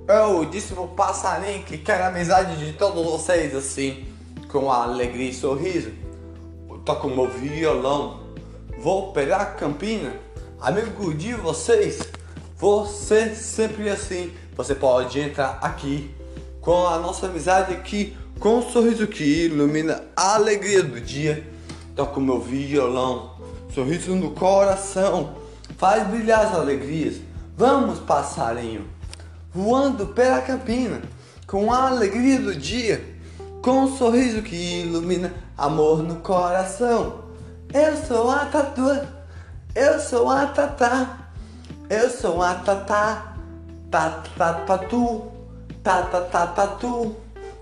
Eu 0.07 0.45
disse 0.45 0.75
pro 0.75 0.87
passarinho 0.87 1.65
que 1.65 1.77
quero 1.79 2.05
a 2.05 2.07
amizade 2.07 2.57
de 2.65 2.75
todos 2.75 3.05
vocês 3.05 3.53
assim, 3.53 4.07
com 4.49 4.71
alegria 4.71 5.31
e 5.31 5.35
sorriso. 5.35 5.91
Toco 6.85 7.09
meu 7.09 7.29
violão, 7.29 8.21
vou 8.79 9.13
pegar 9.13 9.39
a 9.39 9.47
campina, 9.47 10.15
amigo 10.61 11.13
de 11.13 11.35
vocês. 11.35 11.99
Você 12.57 13.35
sempre 13.35 13.91
assim, 13.91 14.33
você 14.57 14.75
pode 14.75 15.21
entrar 15.21 15.59
aqui 15.61 16.11
com 16.61 16.87
a 16.87 16.99
nossa 16.99 17.27
amizade 17.27 17.73
aqui, 17.73 18.17
com 18.41 18.59
um 18.59 18.71
sorriso 18.71 19.07
que 19.07 19.47
ilumina 19.47 20.03
a 20.17 20.35
alegria 20.35 20.83
do 20.83 21.01
dia. 21.01 21.47
Toco 21.95 22.21
meu 22.21 22.41
violão, 22.41 23.37
sorriso 23.73 24.15
no 24.17 24.33
coração, 24.33 25.37
faz 25.79 26.09
brilhar 26.09 26.47
as 26.47 26.55
alegrias. 26.55 27.17
Vamos, 27.57 28.01
passarinho, 28.01 28.87
voando 29.55 30.09
pela 30.09 30.41
campina, 30.41 31.03
com 31.47 31.73
a 31.73 31.89
alegria 31.89 32.41
do 32.41 32.55
dia, 32.55 33.03
com 33.63 33.83
um 33.83 33.97
sorriso 33.97 34.43
que 34.43 34.83
ilumina 34.83 35.33
amor 35.57 36.03
no 36.03 36.17
coração. 36.17 37.27
Eu 37.73 37.97
sou 37.97 38.31
a 38.31 38.47
tatu, 38.47 39.01
eu 39.75 40.01
sou 40.01 40.31
a 40.31 40.47
tatá, 40.47 41.31
eu 41.89 42.11
sou 42.11 42.43
a 42.43 42.55
tatá, 42.55 43.36
tatu, 43.91 45.33
tatu, 45.83 47.17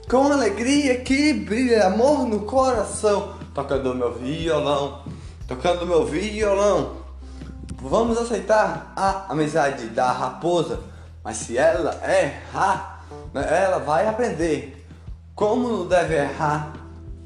com 0.08 0.32
alegria 0.32 1.00
que 1.00 1.32
brilha 1.34 1.86
amor 1.86 2.26
no 2.26 2.40
coração, 2.40 3.34
tocando 3.54 3.94
meu 3.94 4.12
violão 4.14 5.02
tocando 5.46 5.86
meu 5.86 6.04
violão. 6.04 7.04
Vamos 7.80 8.16
aceitar 8.18 8.92
a 8.96 9.30
amizade 9.30 9.86
da 9.88 10.10
raposa, 10.10 10.80
mas 11.22 11.36
se 11.38 11.58
ela 11.58 12.00
errar, 12.06 13.04
ela 13.34 13.78
vai 13.78 14.06
aprender 14.06 14.86
como 15.34 15.68
não 15.68 15.86
deve 15.86 16.14
errar 16.14 16.72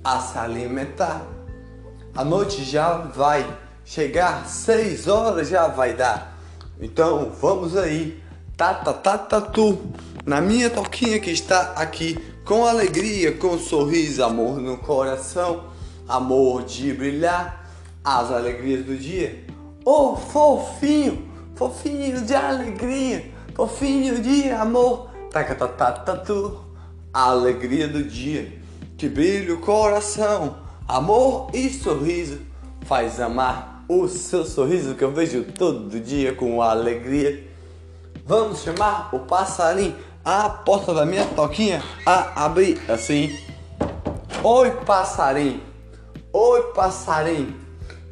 a 0.03 0.19
se 0.21 0.39
alimentar. 0.39 1.23
A 2.15 2.25
noite 2.25 2.65
já 2.65 2.95
vai 2.97 3.47
chegar, 3.85 4.47
seis 4.47 5.07
horas 5.07 5.49
já 5.49 5.69
vai 5.69 5.95
dar. 5.95 6.37
Então 6.81 7.31
vamos 7.41 7.77
aí, 7.77 8.21
tata 8.59 8.93
tata 8.93 9.41
tu, 9.41 9.79
na 10.27 10.41
minha 10.41 10.69
toquinha 10.69 11.21
que 11.21 11.31
está 11.31 11.75
aqui, 11.77 12.19
com 12.45 12.67
alegria, 12.67 13.31
com 13.31 13.57
sorriso, 13.57 14.25
amor 14.25 14.59
no 14.59 14.79
coração, 14.79 15.67
amor 16.09 16.65
de 16.65 16.93
brilhar 16.93 17.71
as 18.03 18.33
alegrias 18.33 18.85
do 18.85 18.97
dia. 18.97 19.45
Oh, 19.85 20.17
fofinho, 20.17 21.29
fofinho 21.55 22.21
de 22.23 22.35
alegria, 22.35 23.31
fofinho 23.55 24.21
de 24.21 24.51
amor. 24.51 25.09
Tacatatatatu, 25.31 26.59
a 27.15 27.31
alegria 27.31 27.87
do 27.87 28.03
dia, 28.03 28.61
que 28.97 29.09
brilha 29.09 29.55
o 29.55 29.61
coração, 29.61 30.57
amor 30.89 31.49
e 31.55 31.71
sorriso, 31.71 32.41
faz 32.83 33.21
amar 33.21 33.85
o 33.89 34.09
seu 34.09 34.45
sorriso 34.45 34.97
que 34.97 35.05
eu 35.05 35.13
vejo 35.13 35.45
todo 35.45 36.01
dia 36.01 36.35
com 36.35 36.61
alegria. 36.61 37.48
Vamos 38.29 38.61
chamar 38.61 39.09
o 39.15 39.21
passarinho, 39.21 39.97
a 40.23 40.51
porta 40.51 40.93
da 40.93 41.07
minha 41.07 41.25
toquinha 41.29 41.83
a 42.05 42.45
abrir 42.45 42.79
assim. 42.87 43.35
Oi, 44.45 44.71
passarinho. 44.85 45.63
Oi, 46.31 46.63
passarinho. 46.75 47.57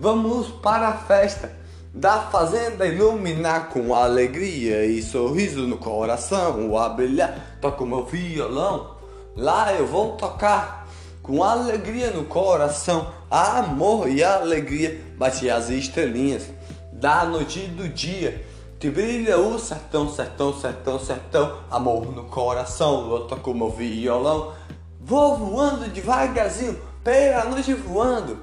Vamos 0.00 0.48
para 0.48 0.88
a 0.88 0.94
festa 0.94 1.52
da 1.92 2.18
fazenda 2.18 2.86
iluminar 2.86 3.68
com 3.68 3.94
alegria 3.94 4.86
e 4.86 5.02
sorriso 5.02 5.66
no 5.66 5.76
coração 5.76 6.78
a 6.78 6.88
brilhar. 6.88 7.58
Toco 7.60 7.84
meu 7.84 8.06
violão, 8.06 8.96
lá 9.36 9.74
eu 9.74 9.86
vou 9.86 10.16
tocar 10.16 10.88
com 11.22 11.44
alegria 11.44 12.10
no 12.10 12.24
coração, 12.24 13.12
amor 13.30 14.08
e 14.08 14.24
alegria. 14.24 14.98
Bate 15.18 15.50
as 15.50 15.68
estrelinhas 15.68 16.46
da 16.90 17.26
noite 17.26 17.58
e 17.58 17.66
do 17.66 17.86
dia. 17.86 18.55
Que 18.78 18.90
brilha 18.90 19.38
o 19.38 19.58
sertão, 19.58 20.06
sertão, 20.08 20.52
sertão, 20.52 20.98
sertão, 20.98 21.60
amor 21.70 22.12
no 22.14 22.24
coração. 22.24 23.10
Eu 23.10 23.20
toco 23.26 23.54
meu 23.54 23.70
violão, 23.70 24.52
vou 25.00 25.36
voando 25.38 25.88
devagarzinho, 25.88 26.78
pela 27.02 27.46
noite 27.46 27.72
voando 27.72 28.38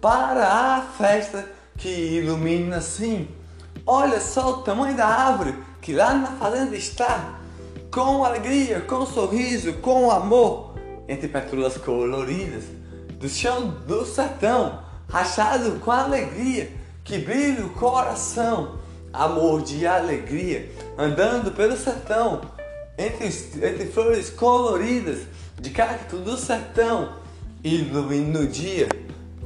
para 0.00 0.46
a 0.46 0.82
festa 0.82 1.48
que 1.76 1.88
ilumina 1.88 2.76
assim. 2.76 3.28
Olha 3.84 4.20
só 4.20 4.50
o 4.50 4.62
tamanho 4.62 4.96
da 4.96 5.06
árvore 5.06 5.54
que 5.80 5.92
lá 5.92 6.14
na 6.14 6.28
fazenda 6.28 6.76
está, 6.76 7.40
com 7.90 8.24
alegria, 8.24 8.80
com 8.82 9.04
sorriso, 9.04 9.72
com 9.74 10.12
amor, 10.12 10.74
entre 11.08 11.26
pétalas 11.26 11.76
coloridas, 11.76 12.64
do 13.18 13.28
chão 13.28 13.66
do 13.84 14.06
sertão, 14.06 14.78
rachado 15.08 15.80
com 15.80 15.90
alegria, 15.90 16.70
que 17.02 17.18
brilha 17.18 17.66
o 17.66 17.70
coração, 17.70 18.78
amor 19.12 19.62
de 19.62 19.86
alegria, 19.86 20.70
andando 20.96 21.52
pelo 21.52 21.76
sertão, 21.76 22.40
entre, 22.96 23.26
entre 23.26 23.86
flores 23.86 24.30
coloridas, 24.30 25.20
de 25.60 25.70
cacto 25.70 26.16
do 26.16 26.36
sertão, 26.36 27.16
ilumina 27.62 28.40
o 28.40 28.46
dia 28.46 28.88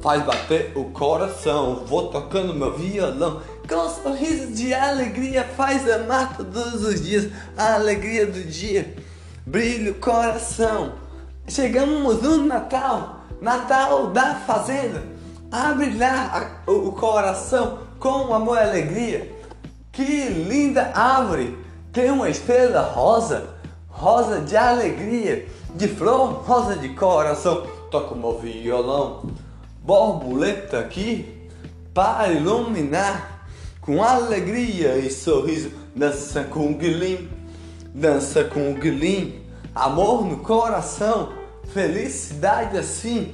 faz 0.01 0.23
bater 0.23 0.71
o 0.75 0.85
coração. 0.85 1.83
Vou 1.85 2.09
tocando 2.09 2.53
meu 2.53 2.77
violão 2.77 3.41
com 3.67 3.75
um 3.75 3.89
sorriso 3.89 4.53
de 4.53 4.73
alegria, 4.73 5.43
faz 5.43 5.89
amar 5.89 6.37
todos 6.37 6.83
os 6.83 7.03
dias 7.03 7.27
a 7.57 7.75
alegria 7.75 8.25
do 8.25 8.43
dia. 8.43 8.95
Brilha 9.45 9.91
o 9.91 9.95
coração. 9.95 10.93
Chegamos 11.47 12.21
no 12.21 12.45
Natal, 12.45 13.21
Natal 13.41 14.07
da 14.07 14.35
Fazenda, 14.35 15.03
a 15.51 15.73
brilhar 15.73 16.63
o 16.65 16.91
coração 16.91 17.79
com 17.99 18.33
amor 18.33 18.57
e 18.57 18.61
alegria. 18.61 19.36
Que 19.97 20.29
linda 20.29 20.91
árvore! 20.93 21.57
Tem 21.91 22.11
uma 22.11 22.29
estrela 22.29 22.83
rosa, 22.83 23.49
rosa 23.87 24.41
de 24.41 24.55
alegria, 24.55 25.47
de 25.73 25.87
flor, 25.87 26.43
rosa 26.45 26.75
de 26.75 26.89
coração. 26.89 27.65
Toca 27.89 28.13
o 28.13 28.15
meu 28.15 28.37
violão 28.37 29.23
borboleta 29.81 30.77
aqui 30.77 31.49
para 31.95 32.31
iluminar 32.31 33.47
com 33.81 34.03
alegria 34.03 34.99
e 34.99 35.09
sorriso. 35.09 35.71
Dança 35.95 36.43
com 36.43 36.69
o 36.69 36.75
guilim, 36.75 37.27
dança 37.91 38.43
com 38.43 38.73
o 38.73 38.75
guilim, 38.75 39.41
amor 39.73 40.23
no 40.23 40.37
coração, 40.41 41.33
felicidade 41.73 42.77
assim. 42.77 43.33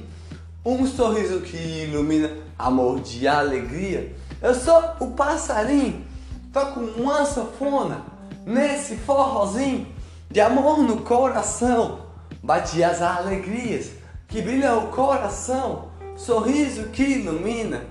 Um 0.64 0.86
sorriso 0.86 1.40
que 1.40 1.58
ilumina, 1.58 2.30
amor 2.58 3.00
de 3.00 3.28
alegria. 3.28 4.16
Eu 4.40 4.54
sou 4.54 4.82
o 4.98 5.08
passarinho, 5.08 6.13
toco 6.54 6.78
uma 6.78 7.26
sanfona 7.26 8.02
nesse 8.46 8.94
forrozinho 8.98 9.88
de 10.30 10.40
amor 10.40 10.78
no 10.78 10.98
coração. 10.98 12.04
Bate 12.40 12.82
as 12.84 13.02
alegrias 13.02 13.90
que 14.28 14.40
brilha 14.40 14.76
o 14.76 14.86
coração, 14.86 15.88
sorriso 16.16 16.90
que 16.90 17.02
ilumina, 17.02 17.82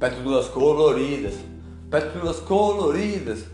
pétalas 0.00 0.48
coloridas, 0.48 1.34
pétalas 1.90 2.40
coloridas. 2.40 3.44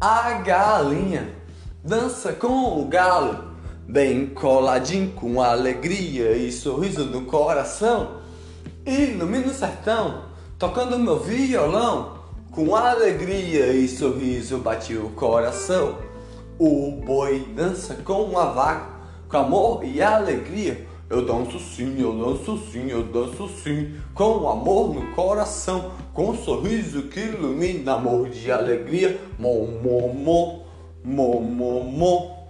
A 0.00 0.34
galinha 0.34 1.34
dança 1.82 2.32
com 2.32 2.80
o 2.80 2.84
galo, 2.86 3.52
bem 3.88 4.26
coladinho 4.26 5.10
com 5.12 5.42
alegria 5.42 6.36
e 6.36 6.52
sorriso 6.52 7.06
no 7.06 7.22
coração. 7.22 8.18
Ilumina 8.86 9.48
o 9.48 9.54
sertão, 9.54 10.26
tocando 10.58 10.98
meu 10.98 11.18
violão, 11.18 12.21
com 12.52 12.76
alegria 12.76 13.72
e 13.72 13.88
sorriso 13.88 14.58
bate 14.58 14.94
o 14.94 15.08
coração. 15.10 15.96
O 16.58 17.00
boi 17.02 17.40
dança 17.56 17.94
com 18.04 18.38
a 18.38 18.44
vaca, 18.44 18.90
com 19.26 19.38
amor 19.38 19.84
e 19.84 20.02
alegria. 20.02 20.86
Eu 21.08 21.24
danço 21.24 21.58
sim, 21.58 21.98
eu 21.98 22.12
danço 22.12 22.58
sim, 22.70 22.90
eu 22.90 23.04
danço 23.04 23.48
sim, 23.62 23.98
com 24.14 24.48
amor 24.48 24.94
no 24.94 25.14
coração, 25.14 25.92
com 26.12 26.30
um 26.30 26.36
sorriso 26.36 27.04
que 27.04 27.20
ilumina, 27.20 27.94
amor 27.94 28.28
de 28.28 28.52
alegria. 28.52 29.18
Mo, 29.38 29.66
mo, 29.66 30.12
mo, 30.12 30.66
mo, 31.02 31.40
mo, 31.40 31.84
mo. 31.84 32.48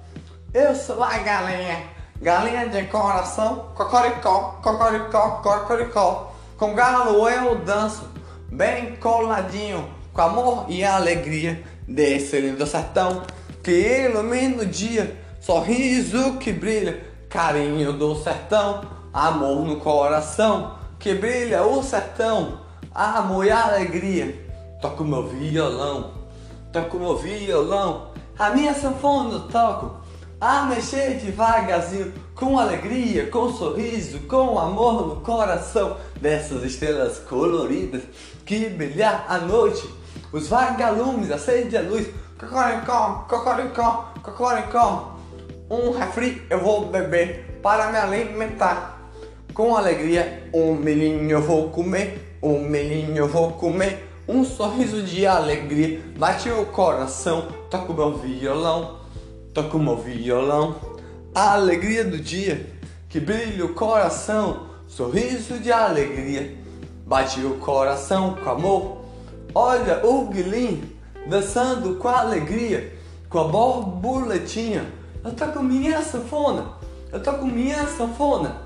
Eu 0.53 0.75
sou 0.75 1.03
a 1.03 1.17
galinha, 1.19 1.85
galinha 2.21 2.69
de 2.69 2.85
coração, 2.89 3.69
cocoricó, 3.77 4.61
cocoricó, 4.63 5.41
cocoricó. 5.43 6.33
Com 6.57 6.75
galo 6.75 7.29
eu 7.29 7.57
danço, 7.65 8.12
bem 8.53 8.97
coladinho, 8.97 9.89
com 10.13 10.21
amor 10.21 10.67
e 10.69 10.85
alegria 10.85 11.63
desse 11.89 12.39
lindo 12.39 12.67
sertão 12.67 13.23
que 13.63 13.71
ilumina 13.71 14.63
o 14.63 14.67
dia, 14.67 15.17
sorriso 15.41 16.35
que 16.35 16.53
brilha 16.53 17.03
carinho 17.31 17.95
do 17.95 18.15
sertão, 18.17 18.83
amor 19.11 19.65
no 19.65 19.77
coração, 19.77 20.77
que 20.99 21.15
brilha 21.15 21.63
o 21.65 21.83
sertão, 21.83 22.61
amor 22.95 23.47
e 23.47 23.51
alegria. 23.51 24.39
Toco 24.83 25.03
meu 25.03 25.27
violão, 25.27 26.13
toco 26.71 26.99
meu 26.99 27.17
violão, 27.17 28.11
a 28.39 28.51
minha 28.51 28.75
sanfona 28.75 29.41
toco, 29.51 30.03
a 30.39 30.67
mexer 30.67 31.19
devagarzinho, 31.19 32.13
com 32.35 32.59
alegria, 32.59 33.31
com 33.31 33.51
sorriso, 33.51 34.19
com 34.21 34.59
amor 34.59 35.07
no 35.07 35.17
coração, 35.23 35.97
dessas 36.21 36.65
estrelas 36.65 37.19
coloridas 37.19 38.03
que 38.45 38.69
brilhar 38.69 39.25
à 39.29 39.39
noite. 39.39 39.89
Os 40.33 40.49
vagalumes 40.49 41.31
acendem 41.31 41.79
a 41.79 41.83
luz, 41.83 42.09
cocoricó, 42.39 43.27
cocoricó, 43.29 44.13
cocoricó 44.23 45.13
um 45.73 45.91
refri 45.91 46.43
eu 46.51 46.61
vou 46.61 46.85
beber 46.87 47.59
para 47.63 47.91
me 47.91 47.97
alimentar. 47.97 49.11
Com 49.55 49.75
alegria, 49.75 50.51
um 50.53 50.75
milhinho 50.75 51.31
eu 51.31 51.41
vou 51.41 51.71
comer, 51.71 52.37
um 52.43 52.59
milhinho 52.59 53.17
eu 53.17 53.29
vou 53.29 53.53
comer. 53.53 54.09
Um 54.29 54.45
sorriso 54.45 55.03
de 55.03 55.27
alegria 55.27 56.01
bate 56.19 56.51
o 56.51 56.67
coração, 56.67 57.49
toco 57.71 57.95
meu 57.95 58.19
violão, 58.19 58.99
toco 59.55 59.79
meu 59.79 59.97
violão. 59.97 60.77
A 61.35 61.55
alegria 61.55 62.05
do 62.05 62.19
dia 62.19 62.67
que 63.09 63.19
brilha 63.19 63.65
o 63.65 63.75
coração, 63.75 64.69
sorriso 64.87 65.59
de 65.59 65.73
alegria 65.73 66.55
bate 67.07 67.41
o 67.41 67.59
coração 67.59 68.37
com 68.43 68.51
amor. 68.51 69.03
Olha 69.55 70.05
o 70.07 70.27
guilim 70.27 70.83
dançando 71.27 71.97
com 71.97 72.09
alegria, 72.09 72.97
com 73.29 73.39
a 73.39 73.45
borboletinha 73.45 75.03
eu 75.25 75.31
tô 75.31 75.47
com 75.47 75.63
minha 75.63 76.03
sanfona, 76.03 76.73
eu 77.13 77.23
tô 77.23 77.33
com 77.35 77.47
minha 77.47 77.87
sanfona. 77.87 78.57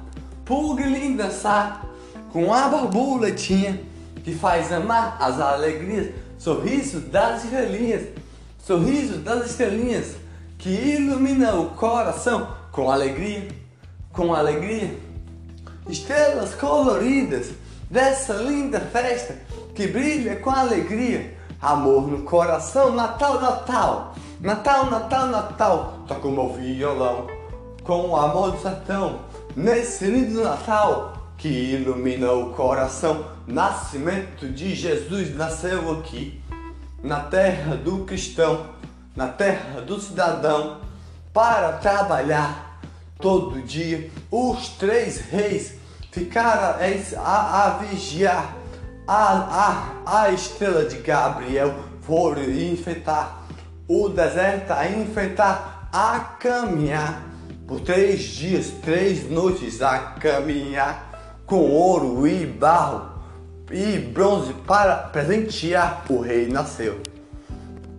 Puglim 0.42 1.14
dançar 1.14 1.86
com 2.32 2.50
a 2.50 2.66
borboletinha 2.68 3.78
que 4.24 4.34
faz 4.34 4.72
amar 4.72 5.18
as 5.20 5.38
alegrias. 5.38 6.14
Sorriso 6.38 7.00
das 7.00 7.44
estrelinhas, 7.44 8.08
sorriso 8.58 9.18
das 9.18 9.50
estrelinhas 9.50 10.16
que 10.56 10.70
ilumina 10.70 11.54
o 11.56 11.70
coração 11.70 12.48
com 12.72 12.90
alegria, 12.90 13.48
com 14.10 14.32
alegria. 14.32 14.98
Estrelas 15.90 16.54
coloridas 16.54 17.50
dessa 17.90 18.34
linda 18.34 18.80
festa 18.80 19.36
que 19.74 19.86
brilha 19.86 20.36
com 20.36 20.50
alegria. 20.50 21.36
Amor 21.60 22.06
no 22.08 22.22
coração, 22.22 22.92
Natal, 22.92 23.40
Natal. 23.40 24.14
Natal, 24.40 24.90
Natal, 24.90 25.28
Natal, 25.28 25.98
toca 26.06 26.28
o 26.28 26.30
meu 26.30 26.52
violão 26.52 27.26
com 27.82 28.08
o 28.08 28.16
amor 28.16 28.52
do 28.52 28.60
sertão. 28.60 29.20
Nesse 29.54 30.04
lindo 30.04 30.42
Natal 30.42 31.16
que 31.38 31.48
ilumina 31.48 32.32
o 32.32 32.52
coração, 32.52 33.26
nascimento 33.46 34.48
de 34.48 34.74
Jesus 34.74 35.34
nasceu 35.34 35.92
aqui, 35.92 36.40
na 37.02 37.20
terra 37.20 37.76
do 37.76 38.04
cristão, 38.04 38.66
na 39.14 39.28
terra 39.28 39.80
do 39.80 40.00
cidadão, 40.00 40.80
para 41.32 41.72
trabalhar 41.74 42.80
todo 43.18 43.62
dia. 43.62 44.10
Os 44.30 44.70
três 44.70 45.20
reis 45.20 45.75
ficaram 46.16 46.78
a, 47.18 47.66
a 47.66 47.70
vigiar, 47.78 48.56
a, 49.06 50.00
a, 50.06 50.22
a 50.22 50.32
estrela 50.32 50.86
de 50.86 50.96
Gabriel 50.96 51.74
foram 52.00 52.42
enfeitar 52.42 53.46
o 53.86 54.08
deserto 54.08 54.70
a 54.70 54.88
enfrentar, 54.88 55.90
a 55.92 56.18
caminhar 56.40 57.22
por 57.66 57.80
três 57.80 58.22
dias, 58.22 58.72
três 58.82 59.28
noites 59.30 59.82
a 59.82 59.98
caminhar 59.98 61.42
com 61.44 61.70
ouro 61.70 62.26
e 62.26 62.46
barro 62.46 63.20
e 63.70 63.98
bronze 63.98 64.54
para 64.66 64.96
presentear. 64.96 66.06
O 66.08 66.20
rei 66.20 66.48
nasceu. 66.48 66.98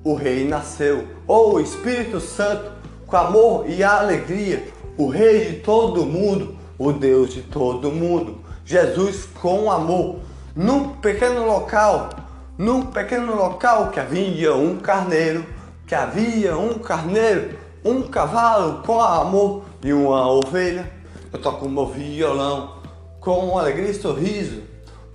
O 0.03 0.15
rei 0.15 0.47
nasceu. 0.47 1.07
Oh 1.27 1.59
Espírito 1.59 2.19
Santo, 2.19 2.71
com 3.05 3.15
amor 3.15 3.69
e 3.69 3.83
alegria, 3.83 4.67
o 4.97 5.07
rei 5.07 5.51
de 5.51 5.59
todo 5.59 6.05
mundo, 6.05 6.56
o 6.77 6.91
Deus 6.91 7.33
de 7.33 7.41
todo 7.41 7.91
mundo. 7.91 8.39
Jesus 8.65 9.27
com 9.41 9.71
amor, 9.71 10.19
num 10.55 10.89
pequeno 10.95 11.45
local, 11.45 12.09
num 12.57 12.87
pequeno 12.87 13.35
local 13.35 13.91
que 13.91 13.99
havia 13.99 14.55
um 14.55 14.77
carneiro 14.77 15.57
que 15.87 15.95
havia 15.95 16.57
um 16.57 16.77
carneiro, 16.79 17.57
um 17.83 18.01
cavalo 18.01 18.83
com 18.83 18.99
amor 18.99 19.63
e 19.81 19.93
uma 19.93 20.29
ovelha. 20.29 20.91
Eu 21.31 21.41
toco 21.41 21.69
meu 21.69 21.85
violão 21.87 22.81
com 23.21 23.57
alegria 23.57 23.91
e 23.91 23.93
sorriso, 23.93 24.63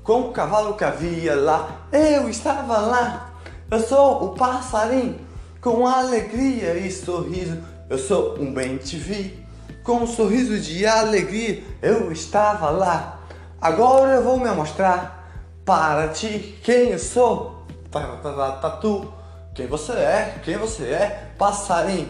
com 0.02 0.22
o 0.22 0.32
cavalo 0.32 0.74
que 0.74 0.82
havia 0.82 1.34
lá. 1.34 1.86
Eu 1.92 2.26
estava 2.30 2.78
lá. 2.78 3.34
Eu 3.70 3.80
sou 3.80 4.24
o 4.24 4.28
passarinho 4.30 5.18
com 5.60 5.86
alegria 5.86 6.74
e 6.78 6.90
sorriso. 6.90 7.58
Eu 7.90 7.98
sou 7.98 8.38
um 8.38 8.52
bem 8.52 8.78
te 8.78 8.96
vi. 8.96 9.41
Com 9.82 10.02
um 10.02 10.06
sorriso 10.06 10.60
de 10.60 10.86
alegria, 10.86 11.64
eu 11.82 12.12
estava 12.12 12.70
lá. 12.70 13.18
Agora 13.60 14.12
eu 14.12 14.22
vou 14.22 14.38
me 14.38 14.48
mostrar 14.52 15.28
para 15.64 16.08
ti 16.08 16.56
quem 16.62 16.90
eu 16.90 16.98
sou. 17.00 17.64
Tatu. 17.90 19.12
Quem 19.54 19.66
você 19.66 19.92
é? 19.92 20.40
Quem 20.44 20.56
você 20.56 20.84
é? 20.84 21.32
Passarinho. 21.36 22.08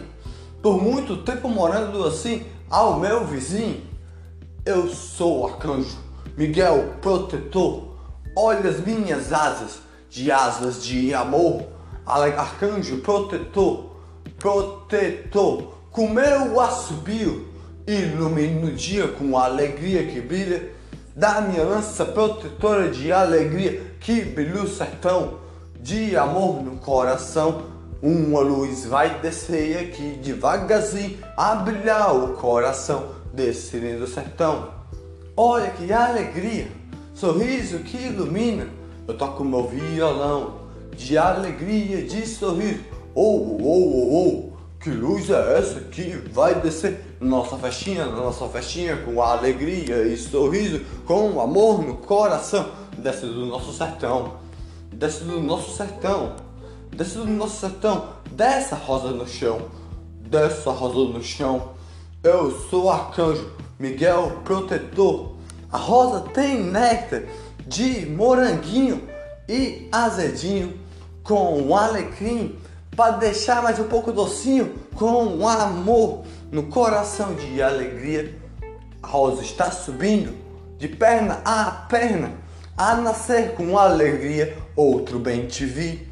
Por 0.62 0.82
muito 0.82 1.18
tempo 1.18 1.48
morando 1.48 2.06
assim 2.06 2.46
ao 2.68 2.98
meu 2.98 3.24
vizinho. 3.24 3.82
Eu 4.66 4.88
sou 4.88 5.46
arcanjo, 5.46 5.98
Miguel 6.37 6.96
protetor. 7.00 7.96
Olha 8.37 8.68
as 8.68 8.80
minhas 8.80 9.32
asas, 9.32 9.80
de 10.11 10.30
asas 10.30 10.85
de 10.85 11.14
amor. 11.14 11.64
Arcanjo 12.06 12.98
protetor, 12.98 13.96
protetor. 14.38 15.72
Com 15.90 16.08
meu 16.08 16.61
assobio, 16.61 17.51
ilumino 17.87 18.68
o 18.68 18.73
dia 18.73 19.09
com 19.09 19.37
a 19.37 19.45
alegria 19.45 20.07
que 20.07 20.21
brilha. 20.21 20.71
Da 21.14 21.42
minha 21.42 21.62
lança 21.62 22.07
protetora 22.07 22.90
de 22.90 23.12
alegria 23.12 23.83
que 24.01 24.23
brilha 24.23 24.62
o 24.62 24.68
sertão 24.68 25.38
de 25.81 26.16
amor 26.16 26.62
no 26.62 26.77
coração. 26.77 27.64
Uma 28.01 28.40
luz 28.40 28.87
vai 28.87 29.21
descer 29.21 29.79
aqui 29.79 30.18
devagarzinho 30.23 31.18
a 31.37 31.55
brilhar 31.57 32.16
o 32.16 32.35
coração 32.35 33.11
desse 33.33 33.77
lindo 33.77 34.07
sertão. 34.07 34.71
Olha 35.37 35.71
que 35.71 35.92
alegria! 35.92 36.83
sorriso 37.14 37.79
que 37.81 37.97
ilumina. 37.97 38.66
Eu 39.07 39.16
toco 39.16 39.45
meu 39.45 39.66
violão 39.66 40.62
de 40.97 41.16
alegria, 41.18 42.03
de 42.03 42.27
sorriso. 42.27 42.81
Oh, 43.14 43.59
oh, 43.61 43.62
oh, 43.62 44.16
oh, 44.16 44.51
que 44.83 44.90
luz 44.90 45.31
é 45.31 45.59
essa 45.59 45.81
que 45.81 46.11
vai 46.33 46.61
descer? 46.61 47.16
Nossa 47.21 47.57
festinha, 47.57 48.05
nossa 48.07 48.49
festinha 48.49 48.97
com 48.97 49.23
alegria 49.23 50.03
e 50.03 50.16
sorriso, 50.16 50.81
com 51.07 51.40
amor 51.40 51.83
no 51.87 51.95
coração. 51.99 52.68
Desce 52.99 53.27
do 53.27 53.47
nosso 53.47 53.73
sertão, 53.73 54.38
desce 54.92 55.23
do 55.23 55.40
nosso 55.40 55.77
sertão, 55.77 56.35
desce 56.90 57.16
do 57.16 57.27
nosso 57.27 57.61
sertão, 57.61 58.09
desce 58.33 58.75
a 58.75 58.77
rosa 58.77 59.12
no 59.12 59.27
chão, 59.27 59.62
desce 60.21 60.68
a 60.68 60.73
rosa 60.73 61.12
no 61.12 61.23
chão. 61.23 61.71
Eu 62.25 62.51
sou 62.68 62.90
arcanjo, 62.90 63.53
Miguel 63.79 64.40
protetor. 64.45 65.37
A 65.71 65.79
rosa 65.79 66.23
tem 66.35 66.61
néctar 66.61 67.23
de 67.68 68.05
moranguinho 68.07 69.09
e 69.49 69.88
azedinho 69.92 70.77
com 71.23 71.75
alecrim 71.77 72.59
para 72.96 73.12
deixar 73.12 73.62
mais 73.62 73.78
um 73.78 73.85
pouco 73.85 74.12
docinho 74.12 74.74
com 74.94 75.48
amor 75.48 76.24
no 76.50 76.64
coração 76.64 77.35
de 77.35 77.62
alegria. 77.62 78.38
A 79.02 79.07
rosa 79.07 79.42
está 79.42 79.70
subindo 79.70 80.35
de 80.78 80.88
perna 80.88 81.40
a 81.44 81.70
perna 81.88 82.33
a 82.76 82.94
nascer 82.96 83.55
com 83.55 83.78
alegria. 83.78 84.57
Outro 84.76 85.18
bem 85.18 85.46
te 85.46 85.64
vi. 85.64 86.09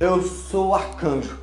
Eu 0.00 0.22
sou 0.22 0.74
arcanjo 0.74 1.38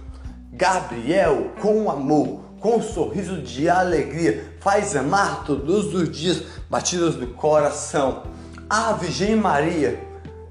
Gabriel 0.52 1.52
com 1.62 1.90
amor, 1.90 2.42
com 2.60 2.76
um 2.76 2.82
sorriso 2.82 3.42
de 3.42 3.70
alegria, 3.70 4.54
faz 4.60 4.96
amar 4.96 5.46
todos 5.46 5.94
os 5.94 6.12
dias 6.12 6.44
batidas 6.70 7.16
do 7.16 7.28
coração. 7.28 8.24
A 8.70 8.92
Virgem 8.94 9.36
Maria, 9.36 10.00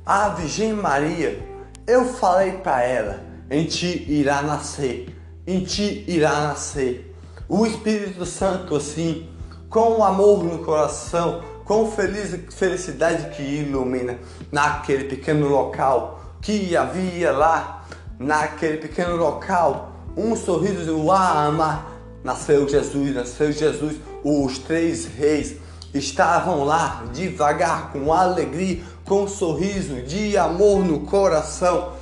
a 0.05 0.31
Virgem 0.31 0.73
Maria, 0.73 1.39
eu 1.87 2.07
falei 2.07 2.53
para 2.53 2.83
ela, 2.83 3.30
em 3.51 3.65
ti 3.65 4.07
irá 4.09 4.41
nascer, 4.43 5.15
em 5.47 5.65
ti 5.65 6.05
irá 6.07 6.41
nascer 6.43 7.11
o 7.51 7.67
Espírito 7.67 8.25
Santo 8.25 8.77
assim, 8.77 9.29
com 9.69 10.05
amor 10.05 10.45
no 10.45 10.61
coração, 10.61 11.43
com 11.65 11.91
feliz, 11.91 12.33
felicidade 12.55 13.35
que 13.35 13.43
ilumina 13.43 14.21
naquele 14.53 15.05
pequeno 15.05 15.49
local 15.49 16.21
que 16.41 16.77
havia 16.77 17.33
lá, 17.33 17.85
naquele 18.21 18.77
pequeno 18.77 19.17
local, 19.17 19.91
um 20.17 20.37
sorriso 20.37 20.85
de 20.85 21.11
amar. 21.11 21.91
Nasceu 22.23 22.69
Jesus, 22.69 23.15
nasceu 23.17 23.51
Jesus, 23.51 23.97
os 24.23 24.59
três 24.59 25.07
reis 25.07 25.57
estavam 25.93 26.63
lá 26.63 27.03
devagar, 27.13 27.91
com 27.91 28.13
alegria, 28.13 28.81
com 29.05 29.25
um 29.25 29.29
sorriso 29.29 30.03
de 30.03 30.37
amor 30.39 30.85
no 30.85 31.01
coração, 31.01 31.95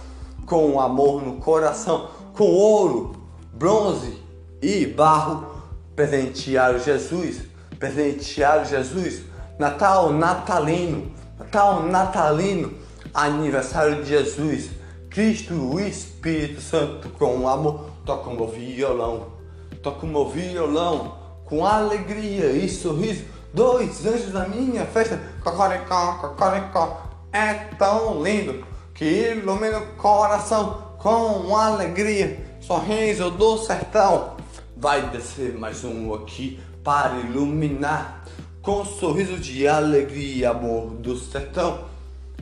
com 0.48 0.80
amor 0.80 1.22
no 1.22 1.34
coração, 1.34 2.08
com 2.34 2.44
ouro, 2.44 3.12
bronze 3.52 4.18
e 4.62 4.87
barro, 4.87 5.46
presentearam 5.94 6.78
Jesus, 6.78 7.42
presentearam 7.78 8.64
Jesus, 8.64 9.22
Natal 9.58 10.11
natalino, 10.11 11.12
Natal 11.38 11.82
natalino, 11.82 12.72
aniversário 13.12 14.02
de 14.02 14.08
Jesus, 14.08 14.70
Cristo, 15.11 15.54
o 15.54 15.78
Espírito 15.78 16.61
Santo 16.61 17.11
com 17.11 17.46
amor, 17.46 17.90
toca 18.06 18.30
o 18.30 18.34
meu 18.34 18.48
violão, 18.48 19.26
toca 19.82 20.06
o 20.06 20.08
meu 20.08 20.28
violão, 20.28 21.18
com 21.44 21.66
alegria 21.66 22.52
e 22.52 22.68
sorriso, 22.68 23.24
dois 23.52 24.06
anjos 24.06 24.32
na 24.32 24.48
minha 24.48 24.87
festa, 24.87 25.20
cocoricó, 25.42 26.14
cocoricó, 26.14 27.02
é 27.32 27.52
tão 27.76 28.22
lindo 28.22 28.64
que 28.98 29.04
ilumina 29.04 29.78
o 29.78 29.87
coração 29.94 30.96
com 30.98 31.56
alegria, 31.56 32.37
sorriso 32.61 33.30
do 33.30 33.56
sertão. 33.58 34.37
Vai 34.76 35.08
descer 35.11 35.56
mais 35.56 35.84
um 35.84 36.12
aqui 36.14 36.58
para 36.82 37.20
iluminar 37.20 38.24
com 38.61 38.84
sorriso 38.84 39.38
de 39.38 39.68
alegria 39.68 40.50
amor 40.50 40.94
do 40.94 41.16
sertão. 41.16 41.84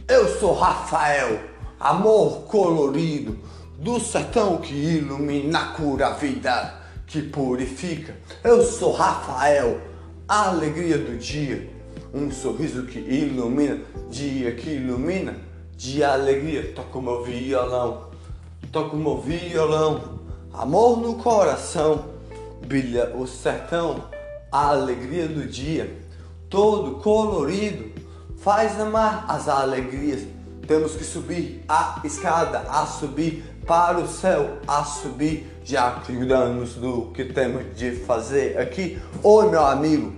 Eu 0.09 0.27
sou 0.41 0.55
Rafael, 0.55 1.43
amor 1.79 2.45
colorido 2.45 3.39
do 3.79 4.01
sertão 4.01 4.57
que 4.57 4.73
ilumina, 4.73 5.75
cura 5.75 6.07
a 6.07 6.13
vida, 6.15 6.75
que 7.07 7.21
purifica. 7.21 8.17
Eu 8.43 8.65
sou 8.65 8.93
Rafael, 8.93 9.79
alegria 10.27 10.97
do 10.97 11.19
dia, 11.19 11.69
um 12.15 12.31
sorriso 12.31 12.85
que 12.85 12.99
ilumina, 12.99 13.79
dia 14.09 14.55
que 14.55 14.71
ilumina, 14.71 15.46
de 15.77 16.03
alegria. 16.03 16.73
Toco 16.75 17.01
meu 17.01 17.23
violão, 17.23 18.09
toco 18.73 18.97
meu 18.97 19.21
violão, 19.21 20.19
amor 20.53 20.99
no 20.99 21.15
coração 21.17 22.17
brilha 22.67 23.13
o 23.17 23.27
sertão, 23.27 24.05
a 24.51 24.71
alegria 24.71 25.29
do 25.29 25.47
dia, 25.47 25.97
todo 26.51 27.01
colorido, 27.01 27.93
faz 28.39 28.79
amar 28.81 29.25
as 29.29 29.49
alegrias. 29.49 30.23
Temos 30.67 30.97
que 30.97 31.05
subir 31.05 31.63
a 31.69 32.01
escada, 32.05 32.59
a 32.69 32.85
subir 32.87 33.45
para 33.65 33.99
o 33.99 34.09
céu, 34.09 34.59
a 34.67 34.83
subir, 34.83 35.47
já 35.65 35.93
cuidamos 36.05 36.75
do 36.75 37.13
que 37.15 37.25
temos 37.25 37.77
de 37.77 37.93
fazer 37.93 38.59
aqui. 38.59 39.01
Oi, 39.23 39.49
meu 39.49 39.65
amigo, 39.65 40.13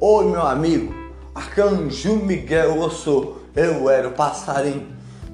oi, 0.00 0.24
meu 0.26 0.42
amigo, 0.42 0.94
Arcanjo 1.34 2.16
Miguel, 2.16 2.76
eu 2.76 2.90
sou, 2.90 3.41
eu 3.54 3.88
era 3.88 4.08
o 4.08 4.12
passarinho. 4.12 4.88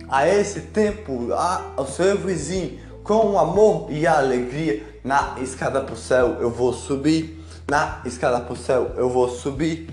A 0.09 0.27
esse 0.27 0.61
tempo, 0.63 1.29
ao 1.77 1.87
seu 1.87 2.17
vizinho, 2.19 2.81
com 3.03 3.39
amor 3.39 3.91
e 3.91 4.07
alegria, 4.07 5.01
na 5.05 5.37
escada 5.41 5.83
pro 5.83 5.97
céu 5.97 6.37
eu 6.41 6.51
vou 6.51 6.73
subir. 6.73 7.45
Na 7.69 8.01
escada 8.05 8.41
pro 8.41 8.57
céu 8.57 8.93
eu 8.97 9.11
vou 9.11 9.29
subir. 9.29 9.89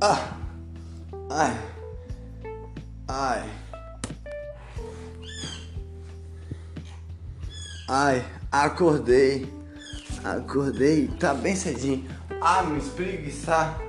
Ah! 0.00 0.36
Ai! 1.30 1.56
Ai! 3.08 3.44
Ai, 7.88 8.24
acordei. 8.50 9.52
Acordei, 10.24 11.08
tá 11.20 11.34
bem 11.34 11.54
cedinho. 11.54 12.04
Ah, 12.40 12.62
me 12.62 12.78
espreguiçar. 12.78 13.80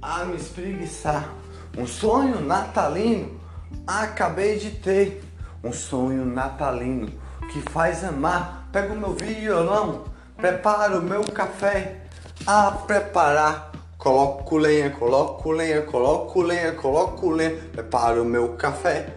Ah, 0.00 0.24
me 0.24 0.36
espreguiçar. 0.36 1.39
Um 1.76 1.86
sonho 1.86 2.40
natalino. 2.40 3.40
Acabei 3.86 4.58
de 4.58 4.70
ter. 4.70 5.22
Um 5.62 5.72
sonho 5.72 6.24
natalino 6.24 7.10
que 7.52 7.60
faz 7.70 8.02
amar 8.04 8.60
pego 8.72 8.94
meu 8.94 9.12
violão, 9.12 10.04
preparo 10.36 11.02
meu 11.02 11.24
café 11.24 12.02
a 12.46 12.70
preparar. 12.70 13.72
Coloco 13.98 14.56
lenha, 14.56 14.90
coloco 14.90 15.50
lenha, 15.50 15.82
coloco 15.82 16.40
lenha, 16.40 16.72
coloco 16.72 17.30
lenha, 17.30 17.58
preparo 17.72 18.24
meu 18.24 18.54
café, 18.54 19.08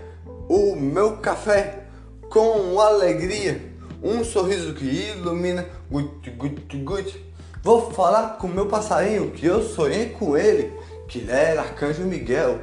o 0.50 0.76
meu 0.76 1.18
café 1.18 1.86
com 2.30 2.82
alegria, 2.82 3.62
um 4.04 4.26
sorriso 4.26 4.74
que 4.74 4.86
ilumina, 4.86 5.66
gut, 5.90 6.30
gut, 6.32 6.78
gut. 6.80 7.34
Vou 7.62 7.92
falar 7.92 8.38
com 8.38 8.48
meu 8.50 8.66
passarinho 8.66 9.32
que 9.32 9.46
eu 9.46 9.64
sonhei 9.64 10.10
com 10.10 10.36
ele, 10.36 10.74
que 11.08 11.20
ele 11.20 11.32
era 11.32 11.62
Arcanjo 11.62 12.04
Miguel, 12.04 12.60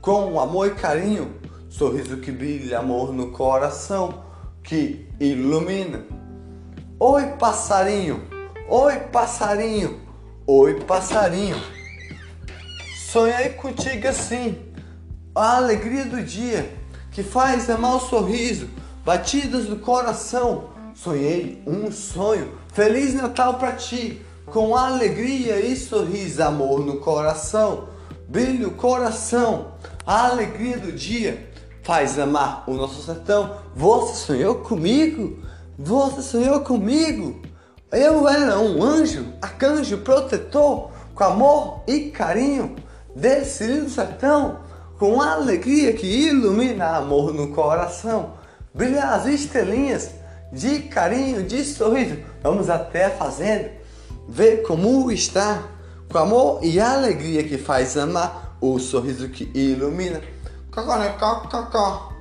com 0.00 0.40
amor 0.40 0.68
e 0.68 0.74
carinho, 0.74 1.34
sorriso 1.68 2.18
que 2.18 2.32
brilha, 2.32 2.78
amor 2.78 3.12
no 3.12 3.30
coração, 3.30 4.24
que 4.62 5.08
ilumina. 5.18 6.04
Oi, 6.98 7.26
passarinho. 7.38 8.22
Oi, 8.68 8.96
passarinho. 9.12 10.00
Oi, 10.46 10.80
passarinho. 10.80 11.56
Sonhei 13.10 13.50
contigo 13.50 14.06
assim. 14.06 14.58
A 15.34 15.56
alegria 15.56 16.04
do 16.04 16.22
dia 16.22 16.80
que 17.10 17.22
faz 17.22 17.68
amar 17.68 17.96
o 17.96 18.00
sorriso, 18.00 18.68
batidas 19.04 19.66
do 19.66 19.76
coração. 19.76 20.70
Sonhei 20.94 21.62
um 21.66 21.90
sonho. 21.90 22.52
Feliz 22.72 23.14
Natal 23.14 23.54
para 23.54 23.72
ti, 23.72 24.22
com 24.50 24.76
alegria 24.76 25.60
e 25.60 25.76
sorriso, 25.76 26.42
amor 26.42 26.84
no 26.84 26.98
coração. 26.98 27.88
Brilho 28.28 28.68
o 28.68 28.74
coração, 28.74 29.72
a 30.06 30.28
alegria 30.28 30.78
do 30.78 30.92
dia 30.92 31.50
faz 31.82 32.18
amar 32.18 32.64
o 32.68 32.74
nosso 32.74 33.02
sertão. 33.02 33.56
Você 33.74 34.14
sonhou 34.26 34.56
comigo? 34.56 35.38
Você 35.78 36.22
sonhou 36.22 36.60
comigo? 36.60 37.40
Eu 37.90 38.28
era 38.28 38.58
um 38.58 38.82
anjo, 38.82 39.26
arcanjo 39.42 39.98
protetor, 39.98 40.90
com 41.14 41.24
amor 41.24 41.82
e 41.88 42.10
carinho, 42.10 42.76
desse 43.16 43.64
lindo 43.64 43.90
sertão, 43.90 44.60
com 44.98 45.20
alegria 45.20 45.92
que 45.92 46.06
ilumina 46.06 46.96
amor 46.96 47.34
no 47.34 47.48
coração. 47.48 48.34
Brilha 48.72 49.14
as 49.14 49.26
estrelinhas 49.26 50.10
de 50.52 50.80
carinho, 50.82 51.42
de 51.42 51.64
sorriso. 51.64 52.18
Vamos 52.42 52.70
até 52.70 53.06
a 53.06 53.10
fazenda, 53.10 53.79
ver 54.30 54.62
como 54.62 55.10
está, 55.10 55.64
com 56.10 56.18
amor 56.18 56.60
e 56.62 56.78
alegria 56.78 57.42
que 57.42 57.58
faz 57.58 57.96
amar, 57.96 58.56
o 58.60 58.78
sorriso 58.78 59.28
que 59.28 59.50
ilumina. 59.54 60.20
Cocoricó, 60.70 61.40
cocó, 61.50 62.12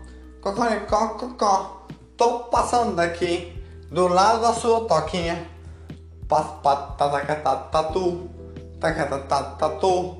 cocoricó, 0.42 1.10
cocó. 1.10 1.88
Tô 2.18 2.40
passando 2.46 2.96
daqui, 2.96 3.54
do 3.92 4.08
lado 4.08 4.42
da 4.42 4.54
sua 4.54 4.86
toquinha. 4.86 5.48
Tatu, 6.28 6.88
tatu. 9.58 10.18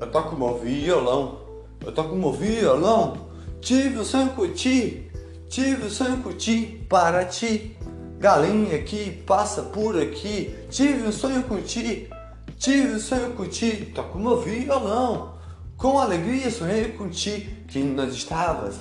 Eu 0.00 0.10
toco 0.10 0.36
meu 0.36 0.58
violão, 0.58 1.40
eu 1.84 1.92
toco 1.92 2.14
meu 2.14 2.32
violão. 2.32 3.28
Tive 3.60 3.98
o 3.98 4.04
sonho 4.04 4.30
curtir, 4.30 5.10
tive 5.48 5.86
o 5.86 5.90
sonho 5.90 6.22
curtir 6.22 6.86
para 6.88 7.24
ti. 7.24 7.76
Galinha 8.18 8.78
que 8.82 9.10
passa 9.26 9.62
por 9.62 10.00
aqui, 10.00 10.54
tive 10.70 11.06
um 11.06 11.12
sonho 11.12 11.42
curtir, 11.44 12.08
tive 12.56 12.94
um 12.94 13.00
sonho 13.00 13.32
curtir. 13.32 13.92
Toco 13.94 14.18
meu 14.18 14.40
violão, 14.40 15.34
com 15.76 15.98
alegria 15.98 16.50
sonhei 16.50 16.88
contigo 16.92 17.50
que 17.68 17.80
nós 17.80 18.14
estavas 18.14 18.76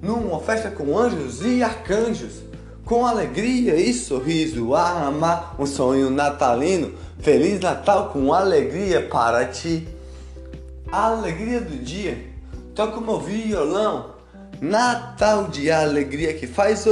numa 0.00 0.40
festa 0.40 0.70
com 0.70 0.98
anjos 0.98 1.44
e 1.44 1.62
arcanjos. 1.62 2.44
Com 2.84 3.04
alegria 3.04 3.74
e 3.74 3.92
sorriso 3.92 4.72
a 4.74 5.08
amar 5.08 5.56
um 5.58 5.66
sonho 5.66 6.08
natalino. 6.08 6.94
Feliz 7.18 7.58
Natal 7.60 8.10
com 8.10 8.32
alegria 8.32 9.08
para 9.08 9.44
ti. 9.46 9.88
A 10.92 11.06
alegria 11.06 11.60
do 11.60 11.76
dia, 11.76 12.24
toco 12.76 13.00
meu 13.00 13.18
violão. 13.18 14.15
Natal 14.60 15.48
de 15.48 15.70
alegria 15.70 16.34
que 16.34 16.46
faz 16.46 16.84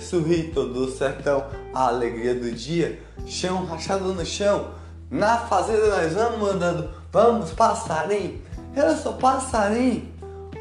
sorrir 0.00 0.50
todo 0.52 0.84
o 0.84 0.90
sertão. 0.90 1.44
A 1.72 1.88
alegria 1.88 2.34
do 2.34 2.50
dia, 2.50 3.00
chão 3.26 3.64
rachado 3.64 4.12
no 4.12 4.26
chão. 4.26 4.70
Na 5.10 5.38
fazenda 5.38 5.88
nós 5.88 6.12
vamos 6.12 6.50
andando, 6.50 6.90
vamos 7.12 7.50
passarinho. 7.52 8.40
Eu 8.74 8.96
sou 8.96 9.14
passarinho 9.14 10.10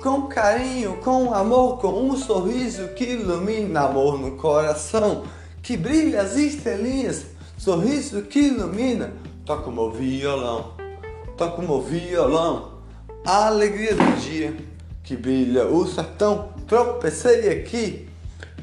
com 0.01 0.23
carinho, 0.23 0.97
com 0.97 1.33
amor, 1.33 1.77
com 1.79 1.89
um 1.89 2.17
sorriso 2.17 2.89
que 2.89 3.03
ilumina 3.03 3.81
amor 3.81 4.19
no 4.19 4.31
coração, 4.31 5.23
que 5.61 5.77
brilha 5.77 6.21
as 6.21 6.35
estrelinhas, 6.35 7.25
sorriso 7.57 8.23
que 8.23 8.39
ilumina. 8.39 9.13
Toca 9.45 9.69
o 9.69 9.71
meu 9.71 9.91
violão, 9.91 10.73
toca 11.37 11.61
o 11.61 11.67
meu 11.67 11.81
violão, 11.81 12.71
a 13.25 13.47
alegria 13.47 13.95
do 13.95 14.19
dia 14.19 14.70
que 15.03 15.15
brilha 15.15 15.65
o 15.67 15.85
sertão. 15.87 16.49
Tropecei 16.67 17.49
aqui 17.49 18.09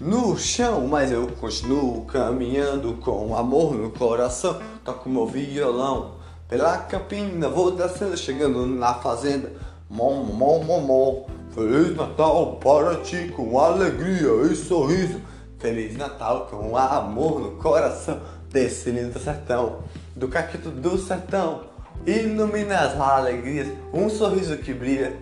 no 0.00 0.36
chão, 0.38 0.86
mas 0.86 1.10
eu 1.10 1.26
continuo 1.40 2.04
caminhando 2.04 2.94
com 2.94 3.36
amor 3.36 3.74
no 3.74 3.90
coração. 3.90 4.60
Toco 4.84 5.08
meu 5.08 5.26
violão 5.26 6.14
pela 6.48 6.78
campina, 6.78 7.48
vou 7.48 7.72
descendo, 7.72 8.16
chegando 8.16 8.66
na 8.66 8.94
fazenda. 8.94 9.52
Mom, 9.90 10.24
mom, 10.24 10.64
mom, 10.64 10.80
mom. 10.80 11.26
Feliz 11.50 11.96
Natal 11.96 12.56
para 12.56 12.96
ti 12.96 13.32
com 13.34 13.58
alegria 13.58 14.30
e 14.50 14.54
sorriso. 14.54 15.20
Feliz 15.58 15.96
Natal 15.96 16.46
com 16.46 16.76
amor 16.76 17.40
no 17.40 17.50
coração 17.56 18.20
desse 18.50 18.90
lindo 18.90 19.18
sertão. 19.18 19.80
Do 20.14 20.28
caquito 20.28 20.70
do 20.70 20.96
sertão, 20.98 21.62
ilumina 22.06 22.78
as 22.78 22.98
alegrias, 22.98 23.68
um 23.92 24.08
sorriso 24.08 24.56
que 24.58 24.72
brilha. 24.72 25.16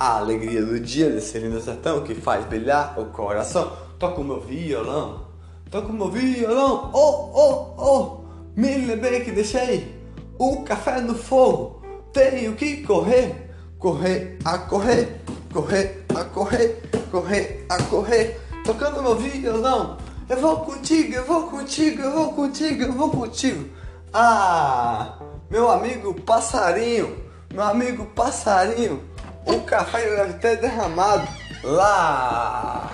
A 0.00 0.16
alegria 0.16 0.64
do 0.64 0.80
dia 0.80 1.10
desse 1.10 1.38
lindo 1.38 1.60
sertão 1.60 2.02
que 2.02 2.14
faz 2.14 2.46
brilhar 2.46 2.98
o 2.98 3.06
coração. 3.10 3.70
Toca 3.98 4.20
o 4.20 4.24
meu 4.24 4.40
violão, 4.40 5.26
toca 5.70 5.88
o 5.88 5.92
meu 5.92 6.08
violão. 6.08 6.90
Oh, 6.92 7.30
oh, 7.34 7.74
oh, 7.78 8.20
me 8.58 8.86
lembrei 8.86 9.20
que 9.20 9.30
deixei 9.30 9.94
o 10.38 10.62
café 10.62 11.00
no 11.02 11.14
fogo. 11.14 11.82
Tenho 12.12 12.54
que 12.54 12.82
correr 12.82 13.50
correr, 13.80 14.36
a 14.44 14.58
correr, 14.58 15.22
correr, 15.50 16.04
a 16.14 16.22
correr, 16.24 16.82
correr, 17.10 17.66
a 17.68 17.82
correr, 17.84 18.40
tocando 18.62 19.02
meu 19.02 19.16
violão. 19.16 19.96
Eu 20.28 20.36
vou 20.36 20.58
contigo, 20.58 21.14
eu 21.14 21.24
vou 21.24 21.44
contigo, 21.44 22.02
eu 22.02 22.12
vou 22.12 22.32
contigo, 22.34 22.82
eu 22.82 22.92
vou 22.92 23.10
contigo. 23.10 23.68
Ah, 24.12 25.18
meu 25.50 25.70
amigo 25.70 26.14
passarinho, 26.20 27.16
meu 27.52 27.64
amigo 27.64 28.04
passarinho, 28.14 29.02
o 29.46 29.60
café 29.62 30.16
deve 30.16 30.34
ter 30.34 30.56
derramado 30.60 31.26
lá. 31.62 32.92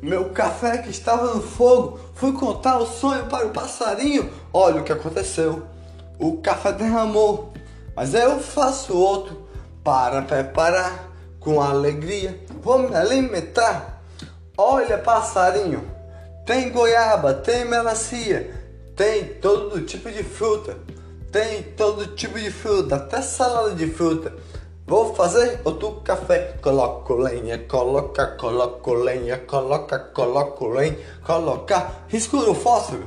Meu 0.00 0.30
café 0.30 0.78
que 0.78 0.90
estava 0.90 1.34
no 1.34 1.42
fogo, 1.42 1.98
fui 2.14 2.32
contar 2.32 2.78
o 2.78 2.86
sonho 2.86 3.26
para 3.26 3.46
o 3.46 3.50
passarinho. 3.50 4.30
Olha 4.52 4.80
o 4.80 4.84
que 4.84 4.92
aconteceu. 4.92 5.66
O 6.18 6.38
café 6.38 6.72
derramou 6.72 7.52
mas 7.98 8.14
eu 8.14 8.38
faço 8.38 8.96
outro 8.96 9.48
para 9.82 10.22
preparar 10.22 11.10
com 11.40 11.60
alegria. 11.60 12.38
Vou 12.62 12.78
me 12.78 12.94
alimentar. 12.94 14.00
Olha, 14.56 14.96
passarinho, 14.98 15.82
tem 16.46 16.70
goiaba, 16.70 17.34
tem 17.34 17.64
melancia, 17.64 18.54
tem 18.94 19.24
todo 19.24 19.80
tipo 19.80 20.12
de 20.12 20.22
fruta, 20.22 20.76
tem 21.32 21.64
todo 21.76 22.06
tipo 22.14 22.38
de 22.38 22.52
fruta, 22.52 22.94
até 22.94 23.20
salada 23.20 23.74
de 23.74 23.88
fruta. 23.88 24.32
Vou 24.88 25.14
fazer 25.14 25.60
outro 25.64 26.00
café, 26.02 26.56
coloco 26.62 27.14
lenha, 27.16 27.58
coloca, 27.68 28.26
coloco 28.38 28.94
lenha, 28.94 29.36
coloca, 29.36 29.98
coloco 29.98 30.66
lenha, 30.68 30.96
coloca, 31.22 31.90
escuro 32.10 32.54
fósforo. 32.54 33.06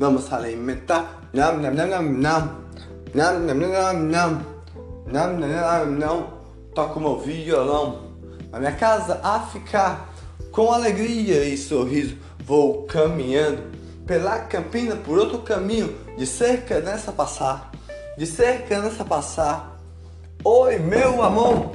Vamos 0.00 0.32
alimentar, 0.32 1.30
nham, 1.32 1.58
nham, 1.60 1.74
nham, 1.74 1.86
nham, 1.86 2.02
nham. 2.02 2.66
Não, 3.14 3.38
não, 3.38 3.54
não, 3.54 3.92
não, 3.94 4.42
não, 5.06 5.38
não, 5.38 5.86
não, 5.86 6.26
toco 6.74 6.98
meu 6.98 7.20
violão 7.20 8.10
na 8.50 8.58
minha 8.58 8.72
casa 8.72 9.20
a 9.22 9.38
ficar 9.38 10.12
com 10.50 10.72
alegria 10.72 11.44
e 11.44 11.56
sorriso. 11.56 12.16
Vou 12.40 12.82
caminhando 12.82 13.62
pela 14.04 14.40
campina 14.40 14.96
por 14.96 15.18
outro 15.18 15.38
caminho, 15.38 15.96
de 16.18 16.26
cerca 16.26 16.80
nessa 16.80 17.12
passar, 17.12 17.70
de 18.18 18.26
cerca 18.26 18.82
nessa 18.82 19.04
passar. 19.04 19.75
Oi, 20.44 20.78
meu 20.78 21.22
amor, 21.22 21.72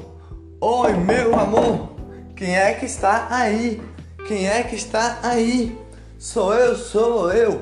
oi, 0.59 0.93
meu 0.93 1.37
amor, 1.37 1.89
quem 2.35 2.55
é 2.55 2.73
que 2.73 2.85
está 2.85 3.27
aí? 3.29 3.81
Quem 4.27 4.47
é 4.47 4.63
que 4.63 4.75
está 4.75 5.19
aí? 5.23 5.77
Sou 6.17 6.53
eu, 6.53 6.75
sou 6.75 7.31
eu. 7.31 7.61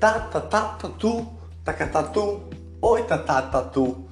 Tata, 0.00 0.40
tata, 0.40 0.88
tu, 0.88 1.26
taca, 1.64 1.86
tatu. 1.86 2.48
Oi, 2.80 3.02
Tatá 3.02 3.42
Tatu. 3.42 4.04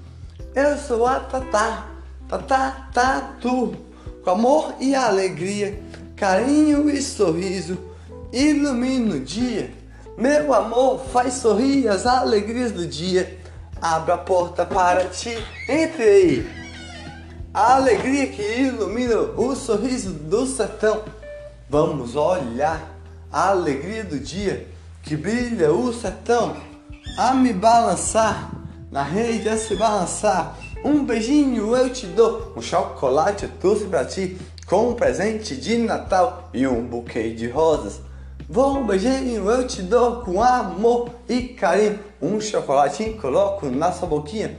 Eu 0.53 0.77
sou 0.77 1.07
a 1.07 1.21
Tatá, 1.21 1.87
Tatá 2.29 2.89
Tatu. 2.93 3.77
Com 4.25 4.31
amor 4.31 4.75
e 4.81 4.93
alegria, 4.93 5.81
carinho 6.17 6.91
e 6.91 7.01
sorriso, 7.01 7.79
ilumina 8.33 9.15
o 9.15 9.21
dia. 9.21 9.73
Meu 10.19 10.53
amor 10.53 10.99
faz 11.13 11.35
sorrir 11.35 11.87
as 11.87 12.07
alegrias 12.07 12.73
do 12.73 12.89
dia. 12.89 13.36
Abra 13.89 14.15
a 14.15 14.19
porta 14.19 14.67
para 14.67 15.05
ti, 15.05 15.39
entre 15.69 16.03
aí. 16.03 16.51
A 17.55 17.77
alegria 17.77 18.27
que 18.27 18.43
ilumina 18.43 19.17
o 19.17 19.55
sorriso 19.55 20.11
do 20.11 20.45
sertão. 20.45 21.05
Vamos 21.71 22.17
olhar 22.17 22.83
a 23.31 23.51
alegria 23.51 24.03
do 24.03 24.19
dia 24.19 24.67
que 25.05 25.17
brilha 25.17 25.73
o 25.73 25.93
sertão 25.93 26.57
a 27.17 27.33
me 27.33 27.53
balançar, 27.53 28.51
na 28.91 29.05
rede 29.05 29.49
a 29.49 29.57
se 29.57 29.77
balançar. 29.77 30.57
Um 30.85 31.05
beijinho 31.05 31.77
eu 31.77 31.89
te 31.89 32.09
dou, 32.09 32.55
um 32.57 32.61
chocolate 32.61 33.45
eu 33.45 33.51
trouxe 33.61 33.85
pra 33.85 34.05
ti, 34.05 34.37
com 34.67 34.91
um 34.91 34.95
presente 34.95 35.55
de 35.55 35.79
Natal 35.79 36.51
e 36.53 36.67
um 36.67 36.85
buquê 36.85 37.31
de 37.31 37.49
rosas. 37.49 38.01
Vou 38.49 38.85
beijinho 38.85 39.51
eu 39.51 39.67
te 39.67 39.83
dou 39.83 40.21
com 40.21 40.41
amor 40.41 41.11
e 41.29 41.49
carinho, 41.49 41.99
um 42.23 42.41
chocolatinho 42.41 43.21
coloco 43.21 43.67
na 43.67 43.91
sua 43.91 44.07
boquinha. 44.07 44.57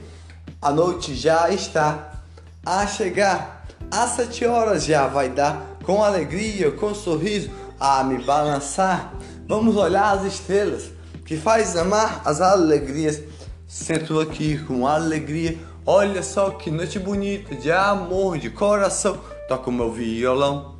A 0.61 0.73
noite 0.73 1.15
já 1.15 1.49
está 1.49 2.21
a 2.65 2.85
chegar, 2.85 3.65
às 3.89 4.09
sete 4.09 4.45
horas 4.45 4.83
já 4.83 5.07
vai 5.07 5.29
dar, 5.29 5.77
com 5.85 6.03
alegria, 6.03 6.69
com 6.69 6.93
sorriso, 6.93 7.49
a 7.79 8.03
me 8.03 8.21
balançar. 8.21 9.13
Vamos 9.47 9.77
olhar 9.77 10.17
as 10.17 10.25
estrelas 10.25 10.91
que 11.25 11.37
faz 11.37 11.77
amar 11.77 12.21
as 12.25 12.41
alegrias. 12.41 13.23
Sento 13.65 14.19
aqui 14.19 14.57
com 14.65 14.85
alegria. 14.85 15.57
Olha 15.85 16.21
só 16.23 16.49
que 16.49 16.69
noite 16.69 16.99
bonita 16.99 17.55
de 17.55 17.71
amor, 17.71 18.37
de 18.37 18.49
coração. 18.49 19.17
Toco 19.47 19.71
meu 19.71 19.93
violão, 19.93 20.75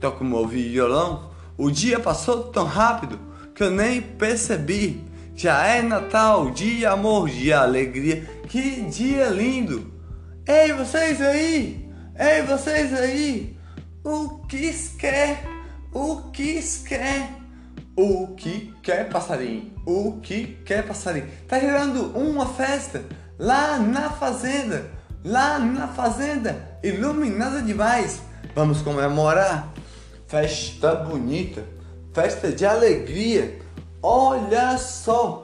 toco 0.00 0.24
meu 0.24 0.48
violão. 0.48 1.29
O 1.60 1.70
dia 1.70 2.00
passou 2.00 2.44
tão 2.44 2.64
rápido 2.64 3.20
que 3.54 3.62
eu 3.62 3.70
nem 3.70 4.00
percebi. 4.00 5.04
Já 5.36 5.66
é 5.66 5.82
Natal, 5.82 6.50
de 6.52 6.86
amor, 6.86 7.28
de 7.28 7.52
alegria. 7.52 8.24
Que 8.48 8.80
dia 8.80 9.26
lindo! 9.26 9.92
Ei, 10.48 10.72
vocês 10.72 11.20
aí! 11.20 11.86
Ei, 12.18 12.42
vocês 12.44 12.94
aí! 12.94 13.58
O 14.02 14.38
que 14.46 14.72
quer? 14.98 15.44
O 15.92 16.30
que 16.32 16.62
quer? 16.88 17.28
O 17.94 18.28
que 18.28 18.74
quer 18.82 19.10
passarinho? 19.10 19.70
O 19.84 20.18
que 20.22 20.58
quer 20.64 20.86
passarinho? 20.86 21.28
Tá 21.46 21.60
gerando 21.60 22.06
uma 22.16 22.46
festa 22.46 23.04
lá 23.38 23.78
na 23.78 24.08
fazenda. 24.08 24.90
lá 25.22 25.58
na 25.58 25.88
fazenda, 25.88 26.78
iluminada 26.82 27.60
demais. 27.60 28.22
Vamos 28.54 28.80
comemorar. 28.80 29.70
Festa 30.30 30.94
bonita, 30.94 31.64
festa 32.12 32.52
de 32.52 32.64
alegria. 32.64 33.58
Olha 34.00 34.78
só, 34.78 35.42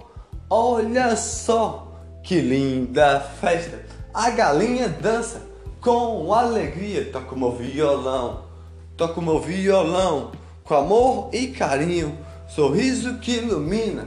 olha 0.49 1.17
só 1.17 1.89
que 2.23 2.41
linda 2.41 3.19
festa. 3.19 3.85
A 4.15 4.31
galinha 4.31 4.89
dança 4.89 5.43
com 5.81 6.33
alegria, 6.33 7.11
toca 7.11 7.35
o 7.35 7.39
meu 7.39 7.51
violão, 7.51 8.45
toca 8.97 9.19
o 9.19 9.25
meu 9.25 9.41
violão 9.41 10.31
com 10.63 10.77
amor 10.77 11.31
e 11.33 11.49
carinho, 11.49 12.17
sorriso 12.47 13.19
que 13.19 13.39
ilumina. 13.39 14.07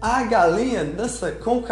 A 0.00 0.24
galinha 0.24 0.84
dança 0.84 1.30
com, 1.30 1.62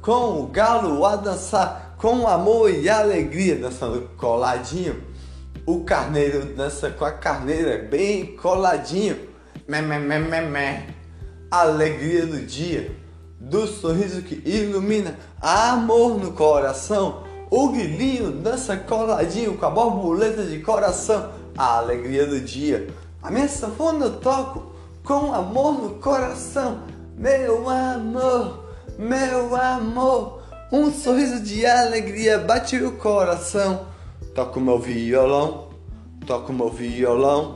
com 0.00 0.40
o 0.40 0.46
galo 0.46 1.04
a 1.04 1.14
dançar 1.14 1.94
com 1.98 2.26
amor 2.26 2.70
e 2.70 2.88
alegria, 2.88 3.56
dançando 3.56 4.08
coladinho. 4.16 4.96
O 5.68 5.84
carneiro 5.84 6.46
dança 6.46 6.88
com 6.88 7.04
a 7.04 7.12
carneira 7.12 7.76
bem 7.76 8.34
coladinho. 8.36 9.18
Mé, 9.68 9.82
mé, 9.82 9.98
mé, 9.98 10.18
mé, 10.18 10.40
mé. 10.40 10.86
Alegria 11.50 12.24
do 12.24 12.38
dia, 12.40 12.90
do 13.38 13.66
sorriso 13.66 14.22
que 14.22 14.40
ilumina, 14.48 15.18
amor 15.42 16.18
no 16.18 16.32
coração. 16.32 17.22
O 17.50 17.68
grilinho 17.68 18.30
dança 18.30 18.78
coladinho 18.78 19.58
com 19.58 19.66
a 19.66 19.68
borboleta 19.68 20.42
de 20.42 20.58
coração. 20.60 21.32
A 21.54 21.76
alegria 21.76 22.26
do 22.26 22.40
dia. 22.40 22.88
A 23.22 23.30
minha 23.30 23.46
sanfona 23.46 24.06
eu 24.06 24.20
toco 24.20 24.72
com 25.04 25.34
amor 25.34 25.82
no 25.82 25.90
coração. 25.96 26.80
Meu 27.14 27.68
amor, 27.68 28.64
meu 28.98 29.54
amor. 29.54 30.40
Um 30.72 30.90
sorriso 30.90 31.40
de 31.40 31.66
alegria 31.66 32.38
bate 32.38 32.82
o 32.82 32.92
coração. 32.92 33.97
Toco 34.38 34.60
meu 34.60 34.78
violão, 34.78 35.66
toco 36.24 36.52
meu 36.52 36.70
violão. 36.70 37.54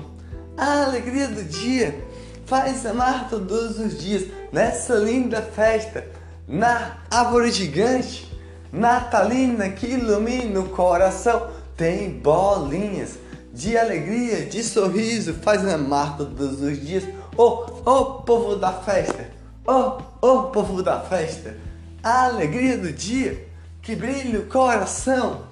A 0.56 0.86
alegria 0.86 1.28
do 1.28 1.44
dia 1.44 1.96
faz 2.44 2.84
amar 2.84 3.30
todos 3.30 3.78
os 3.78 4.00
dias 4.02 4.24
nessa 4.50 4.96
linda 4.96 5.40
festa, 5.40 6.04
na 6.48 6.98
árvore 7.08 7.52
gigante, 7.52 8.36
natalina 8.72 9.68
que 9.68 9.86
ilumina 9.86 10.58
o 10.58 10.70
coração. 10.70 11.50
Tem 11.76 12.18
bolinhas 12.18 13.16
de 13.54 13.78
alegria, 13.78 14.46
de 14.46 14.64
sorriso, 14.64 15.34
faz 15.34 15.64
amar 15.64 16.16
todos 16.16 16.60
os 16.60 16.84
dias. 16.84 17.04
Oh, 17.36 17.64
oh, 17.86 18.04
povo 18.22 18.56
da 18.56 18.72
festa! 18.72 19.30
Oh, 19.64 19.98
oh, 20.20 20.42
povo 20.50 20.82
da 20.82 20.98
festa! 20.98 21.56
A 22.02 22.24
alegria 22.24 22.76
do 22.76 22.92
dia 22.92 23.46
que 23.80 23.94
brilha 23.94 24.40
o 24.40 24.46
coração. 24.46 25.51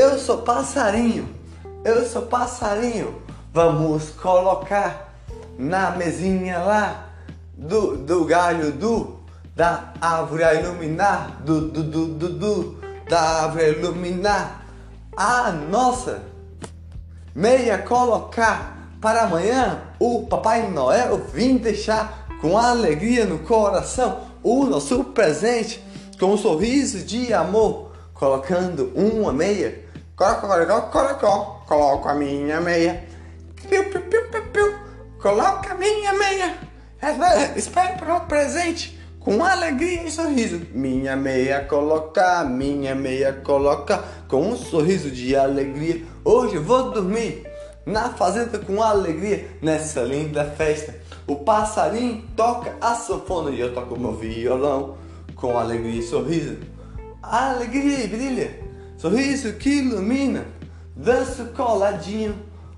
Eu 0.00 0.16
sou 0.16 0.38
passarinho, 0.42 1.28
eu 1.84 2.06
sou 2.06 2.22
passarinho. 2.22 3.20
Vamos 3.52 4.10
colocar 4.10 5.12
na 5.58 5.90
mesinha 5.90 6.60
lá 6.60 7.08
do, 7.52 7.96
do 7.96 8.24
galho 8.24 8.70
do 8.70 9.18
da 9.56 9.92
árvore 10.00 10.44
a 10.44 10.54
iluminar, 10.54 11.42
do, 11.42 11.62
do, 11.62 11.82
do, 11.82 12.06
do, 12.14 12.28
do 12.28 12.78
da 13.08 13.42
árvore 13.42 13.64
a 13.64 13.68
iluminar 13.70 14.66
a 15.16 15.50
nossa 15.50 16.22
meia 17.34 17.76
colocar 17.78 18.92
para 19.00 19.24
amanhã 19.24 19.82
o 19.98 20.28
Papai 20.28 20.70
Noel 20.70 21.18
vir 21.34 21.58
deixar 21.58 22.28
com 22.40 22.56
alegria 22.56 23.26
no 23.26 23.40
coração 23.40 24.20
o 24.44 24.64
nosso 24.64 25.02
presente 25.02 25.82
com 26.20 26.34
um 26.34 26.38
sorriso 26.38 27.04
de 27.04 27.34
amor, 27.34 27.90
colocando 28.14 28.92
uma 28.94 29.32
meia. 29.32 29.87
Coloco 31.64 32.08
a 32.08 32.14
minha 32.14 32.60
meia. 32.60 33.04
Piu, 33.68 33.84
piu, 33.84 34.00
piu, 34.00 34.28
piu, 34.28 34.42
piu. 34.52 34.74
Coloca 35.22 35.70
a 35.70 35.74
minha 35.76 36.12
meia. 36.12 36.58
Espero 37.54 37.96
para 37.98 38.16
o 38.16 38.20
presente 38.22 38.98
com 39.20 39.44
alegria 39.44 40.02
e 40.02 40.10
sorriso. 40.10 40.60
Minha 40.72 41.14
meia 41.14 41.64
coloca, 41.66 42.42
minha 42.42 42.96
meia 42.96 43.32
coloca 43.32 44.02
com 44.26 44.42
um 44.42 44.56
sorriso 44.56 45.08
de 45.08 45.36
alegria. 45.36 46.02
Hoje 46.24 46.56
eu 46.56 46.64
vou 46.64 46.90
dormir 46.90 47.46
na 47.86 48.08
fazenda 48.08 48.58
com 48.58 48.82
alegria 48.82 49.46
nessa 49.62 50.00
linda 50.00 50.44
festa. 50.44 50.96
O 51.28 51.36
passarinho 51.36 52.24
toca 52.34 52.74
a 52.80 52.96
sanfona 52.96 53.50
e 53.50 53.60
eu 53.60 53.72
toco 53.72 53.96
meu 53.96 54.14
violão 54.14 54.96
com 55.36 55.56
alegria 55.56 56.00
e 56.00 56.02
sorriso. 56.02 56.56
Alegria 57.22 58.02
e 58.02 58.08
brilha, 58.08 58.67
sorriso 58.98 59.52
que 59.54 59.78
ilumina. 59.78 60.44
Danço 60.94 61.46
coladinho 61.56 62.34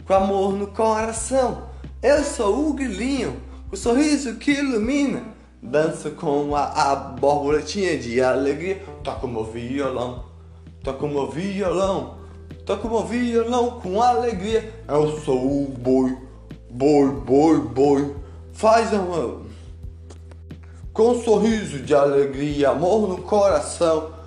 com 0.07 0.13
amor 0.13 0.53
no 0.53 0.67
coração. 0.67 1.71
Eu 2.03 2.23
sou 2.23 2.69
o 2.69 2.75
grilinho, 2.75 3.41
o 3.73 3.77
sorriso 3.77 4.35
que 4.37 4.53
ilumina. 4.53 5.23
Danço 5.63 6.11
com 6.13 6.55
a, 6.55 6.93
a 6.93 6.95
borboletinha 6.95 7.99
de 7.99 8.21
alegria. 8.21 8.83
Toco 9.03 9.27
meu 9.27 9.45
violão, 9.45 10.25
toco 10.85 11.09
meu 11.09 11.31
violão, 11.31 12.19
toco 12.67 12.89
meu 12.89 13.05
violão 13.05 13.81
com 13.81 14.03
alegria. 14.03 14.73
Eu 14.87 15.19
sou 15.21 15.65
o 15.65 15.69
boi, 15.69 16.17
boi, 16.71 17.13
boi, 17.13 17.61
boi. 17.61 18.17
Faz 18.53 18.93
uma. 18.93 19.41
Com 20.93 21.13
um 21.13 21.23
sorriso 21.23 21.79
de 21.79 21.95
alegria, 21.95 22.71
amor 22.71 23.09
no 23.09 23.23
coração. 23.23 24.20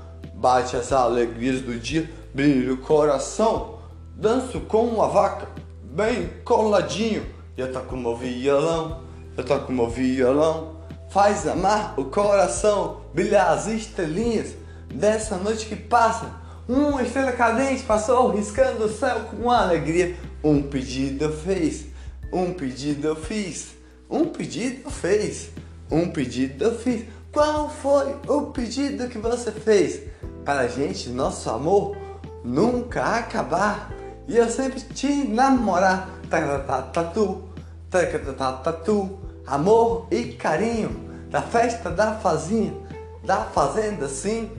Bate 0.43 0.75
as 0.75 0.91
alegrias 0.91 1.61
do 1.61 1.79
dia, 1.79 2.11
brilha 2.33 2.73
o 2.73 2.77
coração. 2.77 3.79
Danço 4.13 4.59
com 4.59 4.85
uma 4.87 5.07
vaca, 5.07 5.47
bem 5.81 6.29
coladinho. 6.43 7.25
Eu 7.55 7.71
toco 7.71 7.95
meu 7.95 8.13
violão, 8.17 9.03
eu 9.37 9.45
toco 9.45 9.71
meu 9.71 9.89
violão 9.89 10.73
faz 11.13 11.47
amar 11.47 11.93
o 11.97 12.05
coração, 12.05 13.03
brilhar 13.13 13.51
as 13.51 13.67
estrelinhas 13.67 14.55
dessa 14.93 15.37
noite 15.37 15.65
que 15.65 15.77
passa. 15.77 16.29
Uma 16.67 17.03
estrela 17.03 17.31
cadente 17.31 17.83
passou 17.83 18.29
riscando 18.31 18.83
o 18.83 18.89
céu 18.89 19.21
com 19.31 19.49
alegria. 19.49 20.17
Um 20.43 20.61
pedido 20.61 21.23
eu 21.23 21.37
fiz, 21.37 21.85
um 22.33 22.51
pedido 22.51 23.07
eu 23.07 23.15
fiz, 23.15 23.75
um 24.09 24.25
pedido 24.25 24.89
eu 24.89 24.91
fiz, 24.91 25.51
um 25.89 26.09
pedido 26.09 26.65
eu 26.65 26.77
fiz. 26.77 27.05
Qual 27.31 27.69
foi 27.69 28.15
o 28.27 28.47
pedido 28.47 29.07
que 29.07 29.17
você 29.17 29.51
fez? 29.51 30.01
Para 30.45 30.61
a 30.61 30.67
gente, 30.67 31.09
nosso 31.09 31.49
amor 31.49 31.95
nunca 32.43 33.17
acabar 33.17 33.93
e 34.27 34.35
eu 34.35 34.49
sempre 34.49 34.81
te 34.81 35.27
namorar. 35.27 36.09
Tatu, 36.91 37.43
tatu, 38.63 39.19
amor 39.45 40.07
e 40.09 40.33
carinho 40.33 41.09
da 41.29 41.41
festa 41.41 41.89
da 41.89 42.13
fazenda, 42.15 42.75
da 43.23 43.37
fazenda 43.45 44.07
sim, 44.07 44.51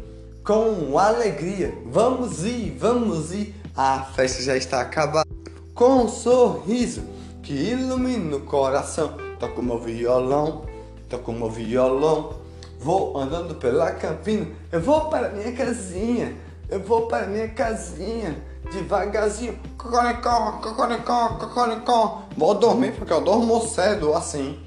com 0.45 0.99
alegria. 0.99 1.75
Vamos 1.87 2.45
ir, 2.45 2.77
vamos 2.79 3.33
ir. 3.33 3.55
A 3.77 4.01
festa 4.15 4.43
já 4.43 4.57
está 4.57 4.81
acabada. 4.81 5.29
Com 5.75 6.05
um 6.05 6.09
sorriso 6.09 7.03
que 7.43 7.53
ilumina 7.53 8.37
o 8.37 8.41
coração. 8.41 9.17
Toco 9.39 9.63
meu 9.63 9.79
violão, 9.79 10.65
toco 11.09 11.33
meu 11.33 11.51
violão. 11.51 12.44
Vou 12.85 13.17
andando 13.17 13.55
pela 13.55 13.93
campina. 13.93 14.47
Eu 14.71 14.79
vou 14.79 15.09
para 15.09 15.31
minha 15.31 15.51
casinha. 15.53 16.37
Eu 16.69 16.81
vou 16.81 17.07
para 17.09 17.27
minha 17.27 17.49
casinha. 17.49 18.37
Devagarzinho. 18.71 19.59
Cocoricó, 19.79 20.61
cocoricó, 20.63 21.29
cocoricó. 21.39 22.23
Vou 22.37 22.55
dormir 22.55 22.93
porque 22.93 23.11
eu 23.11 23.23
dormo 23.23 23.59
cedo 23.67 24.13
assim. 24.13 24.63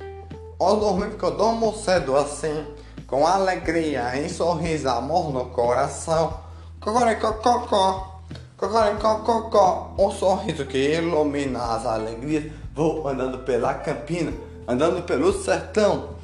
Ó 0.58 0.74
dormir 0.74 1.10
porque 1.10 1.26
eu 1.26 1.38
durmo 1.38 1.72
cedo 1.76 2.18
assim, 2.18 2.66
com 3.06 3.28
alegria 3.28 4.20
e 4.20 4.28
sorriso, 4.28 4.90
amor 4.90 5.32
no 5.32 5.46
coração. 5.52 6.40
Cocoricococó, 6.82 8.22
cocoricococó, 8.58 9.94
um 10.00 10.10
sorriso 10.10 10.66
que 10.66 10.96
ilumina 10.96 11.76
as 11.76 11.86
alegrias. 11.86 12.52
Vou 12.74 13.08
andando 13.08 13.38
pela 13.46 13.76
campina, 13.76 14.34
andando 14.68 15.04
pelo 15.04 15.32
sertão, 15.32 16.17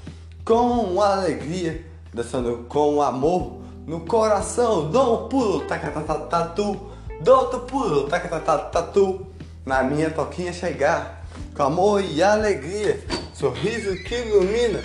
com 0.45 1.01
alegria, 1.01 1.85
dançando 2.13 2.65
com 2.67 3.01
amor 3.01 3.61
no 3.85 4.01
coração. 4.01 4.89
Dou 4.89 5.25
um 5.25 5.29
pulo, 5.29 5.61
tacatatatu, 5.61 6.79
dou 7.21 7.37
outro 7.37 7.59
pulo, 7.61 8.07
tacatatatu, 8.07 9.25
na 9.65 9.83
minha 9.83 10.09
toquinha 10.09 10.51
chegar, 10.51 11.25
com 11.55 11.63
amor 11.63 12.03
e 12.03 12.21
alegria 12.21 12.99
sorriso 13.43 13.95
que 14.03 14.15
ilumina. 14.15 14.79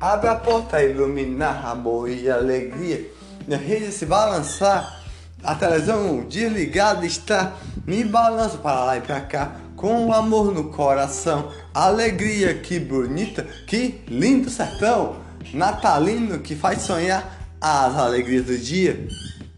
Abre 0.00 0.28
a 0.28 0.34
porta, 0.34 0.82
iluminar 0.82 1.64
amor 1.66 2.08
e 2.08 2.28
alegria. 2.28 3.06
Minha 3.46 3.58
rede 3.58 3.92
se 3.92 4.06
balançar, 4.06 5.02
a 5.42 5.54
televisão 5.54 6.24
desligada 6.24 7.06
está. 7.06 7.52
Me 7.86 8.04
balança 8.04 8.58
para 8.58 8.84
lá 8.84 8.96
e 8.96 9.00
para 9.00 9.20
cá, 9.20 9.52
com 9.80 10.12
amor 10.12 10.52
no 10.52 10.64
coração. 10.64 11.50
Alegria, 11.72 12.52
que 12.52 12.78
bonita, 12.78 13.46
que 13.66 14.02
lindo 14.06 14.50
sertão. 14.50 15.16
Natalino 15.54 16.40
que 16.40 16.54
faz 16.54 16.82
sonhar 16.82 17.48
as 17.58 17.96
alegrias 17.96 18.44
do 18.44 18.58
dia. 18.58 19.08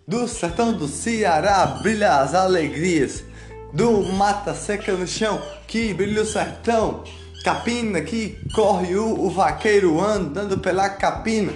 Do 0.07 0.29
sertão 0.29 0.73
do 0.73 0.87
Ceará 0.87 1.67
brilha 1.83 2.21
as 2.21 2.35
alegrias. 2.35 3.25
Do 3.73 4.01
mata 4.13 4.55
seca 4.55 4.93
no 4.93 5.09
chão 5.09 5.43
que 5.67 5.93
brilha 5.93 6.23
o 6.23 6.27
sertão. 6.27 7.03
Capina 7.43 8.01
que 8.01 8.39
corre 8.55 8.95
o, 8.95 9.25
o 9.25 9.29
vaqueiro 9.29 10.01
andando 10.01 10.57
pela 10.59 10.89
capina. 10.89 11.53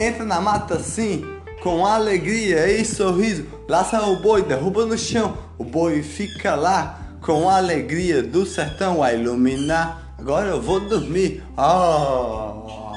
Entra 0.00 0.24
na 0.24 0.40
mata 0.40 0.80
sim, 0.80 1.26
com 1.62 1.84
alegria 1.84 2.72
e 2.72 2.86
sorriso. 2.86 3.44
Laça 3.68 4.00
o 4.00 4.16
boi, 4.22 4.40
derruba 4.40 4.86
no 4.86 4.96
chão. 4.96 5.36
O 5.58 5.64
boi 5.64 6.02
fica 6.02 6.54
lá 6.54 7.07
com 7.20 7.48
a 7.48 7.56
alegria 7.56 8.22
do 8.22 8.46
sertão 8.46 9.02
a 9.02 9.12
iluminar. 9.12 10.14
Agora 10.18 10.48
eu 10.48 10.60
vou 10.60 10.80
dormir. 10.80 11.42
Oh. 11.56 12.87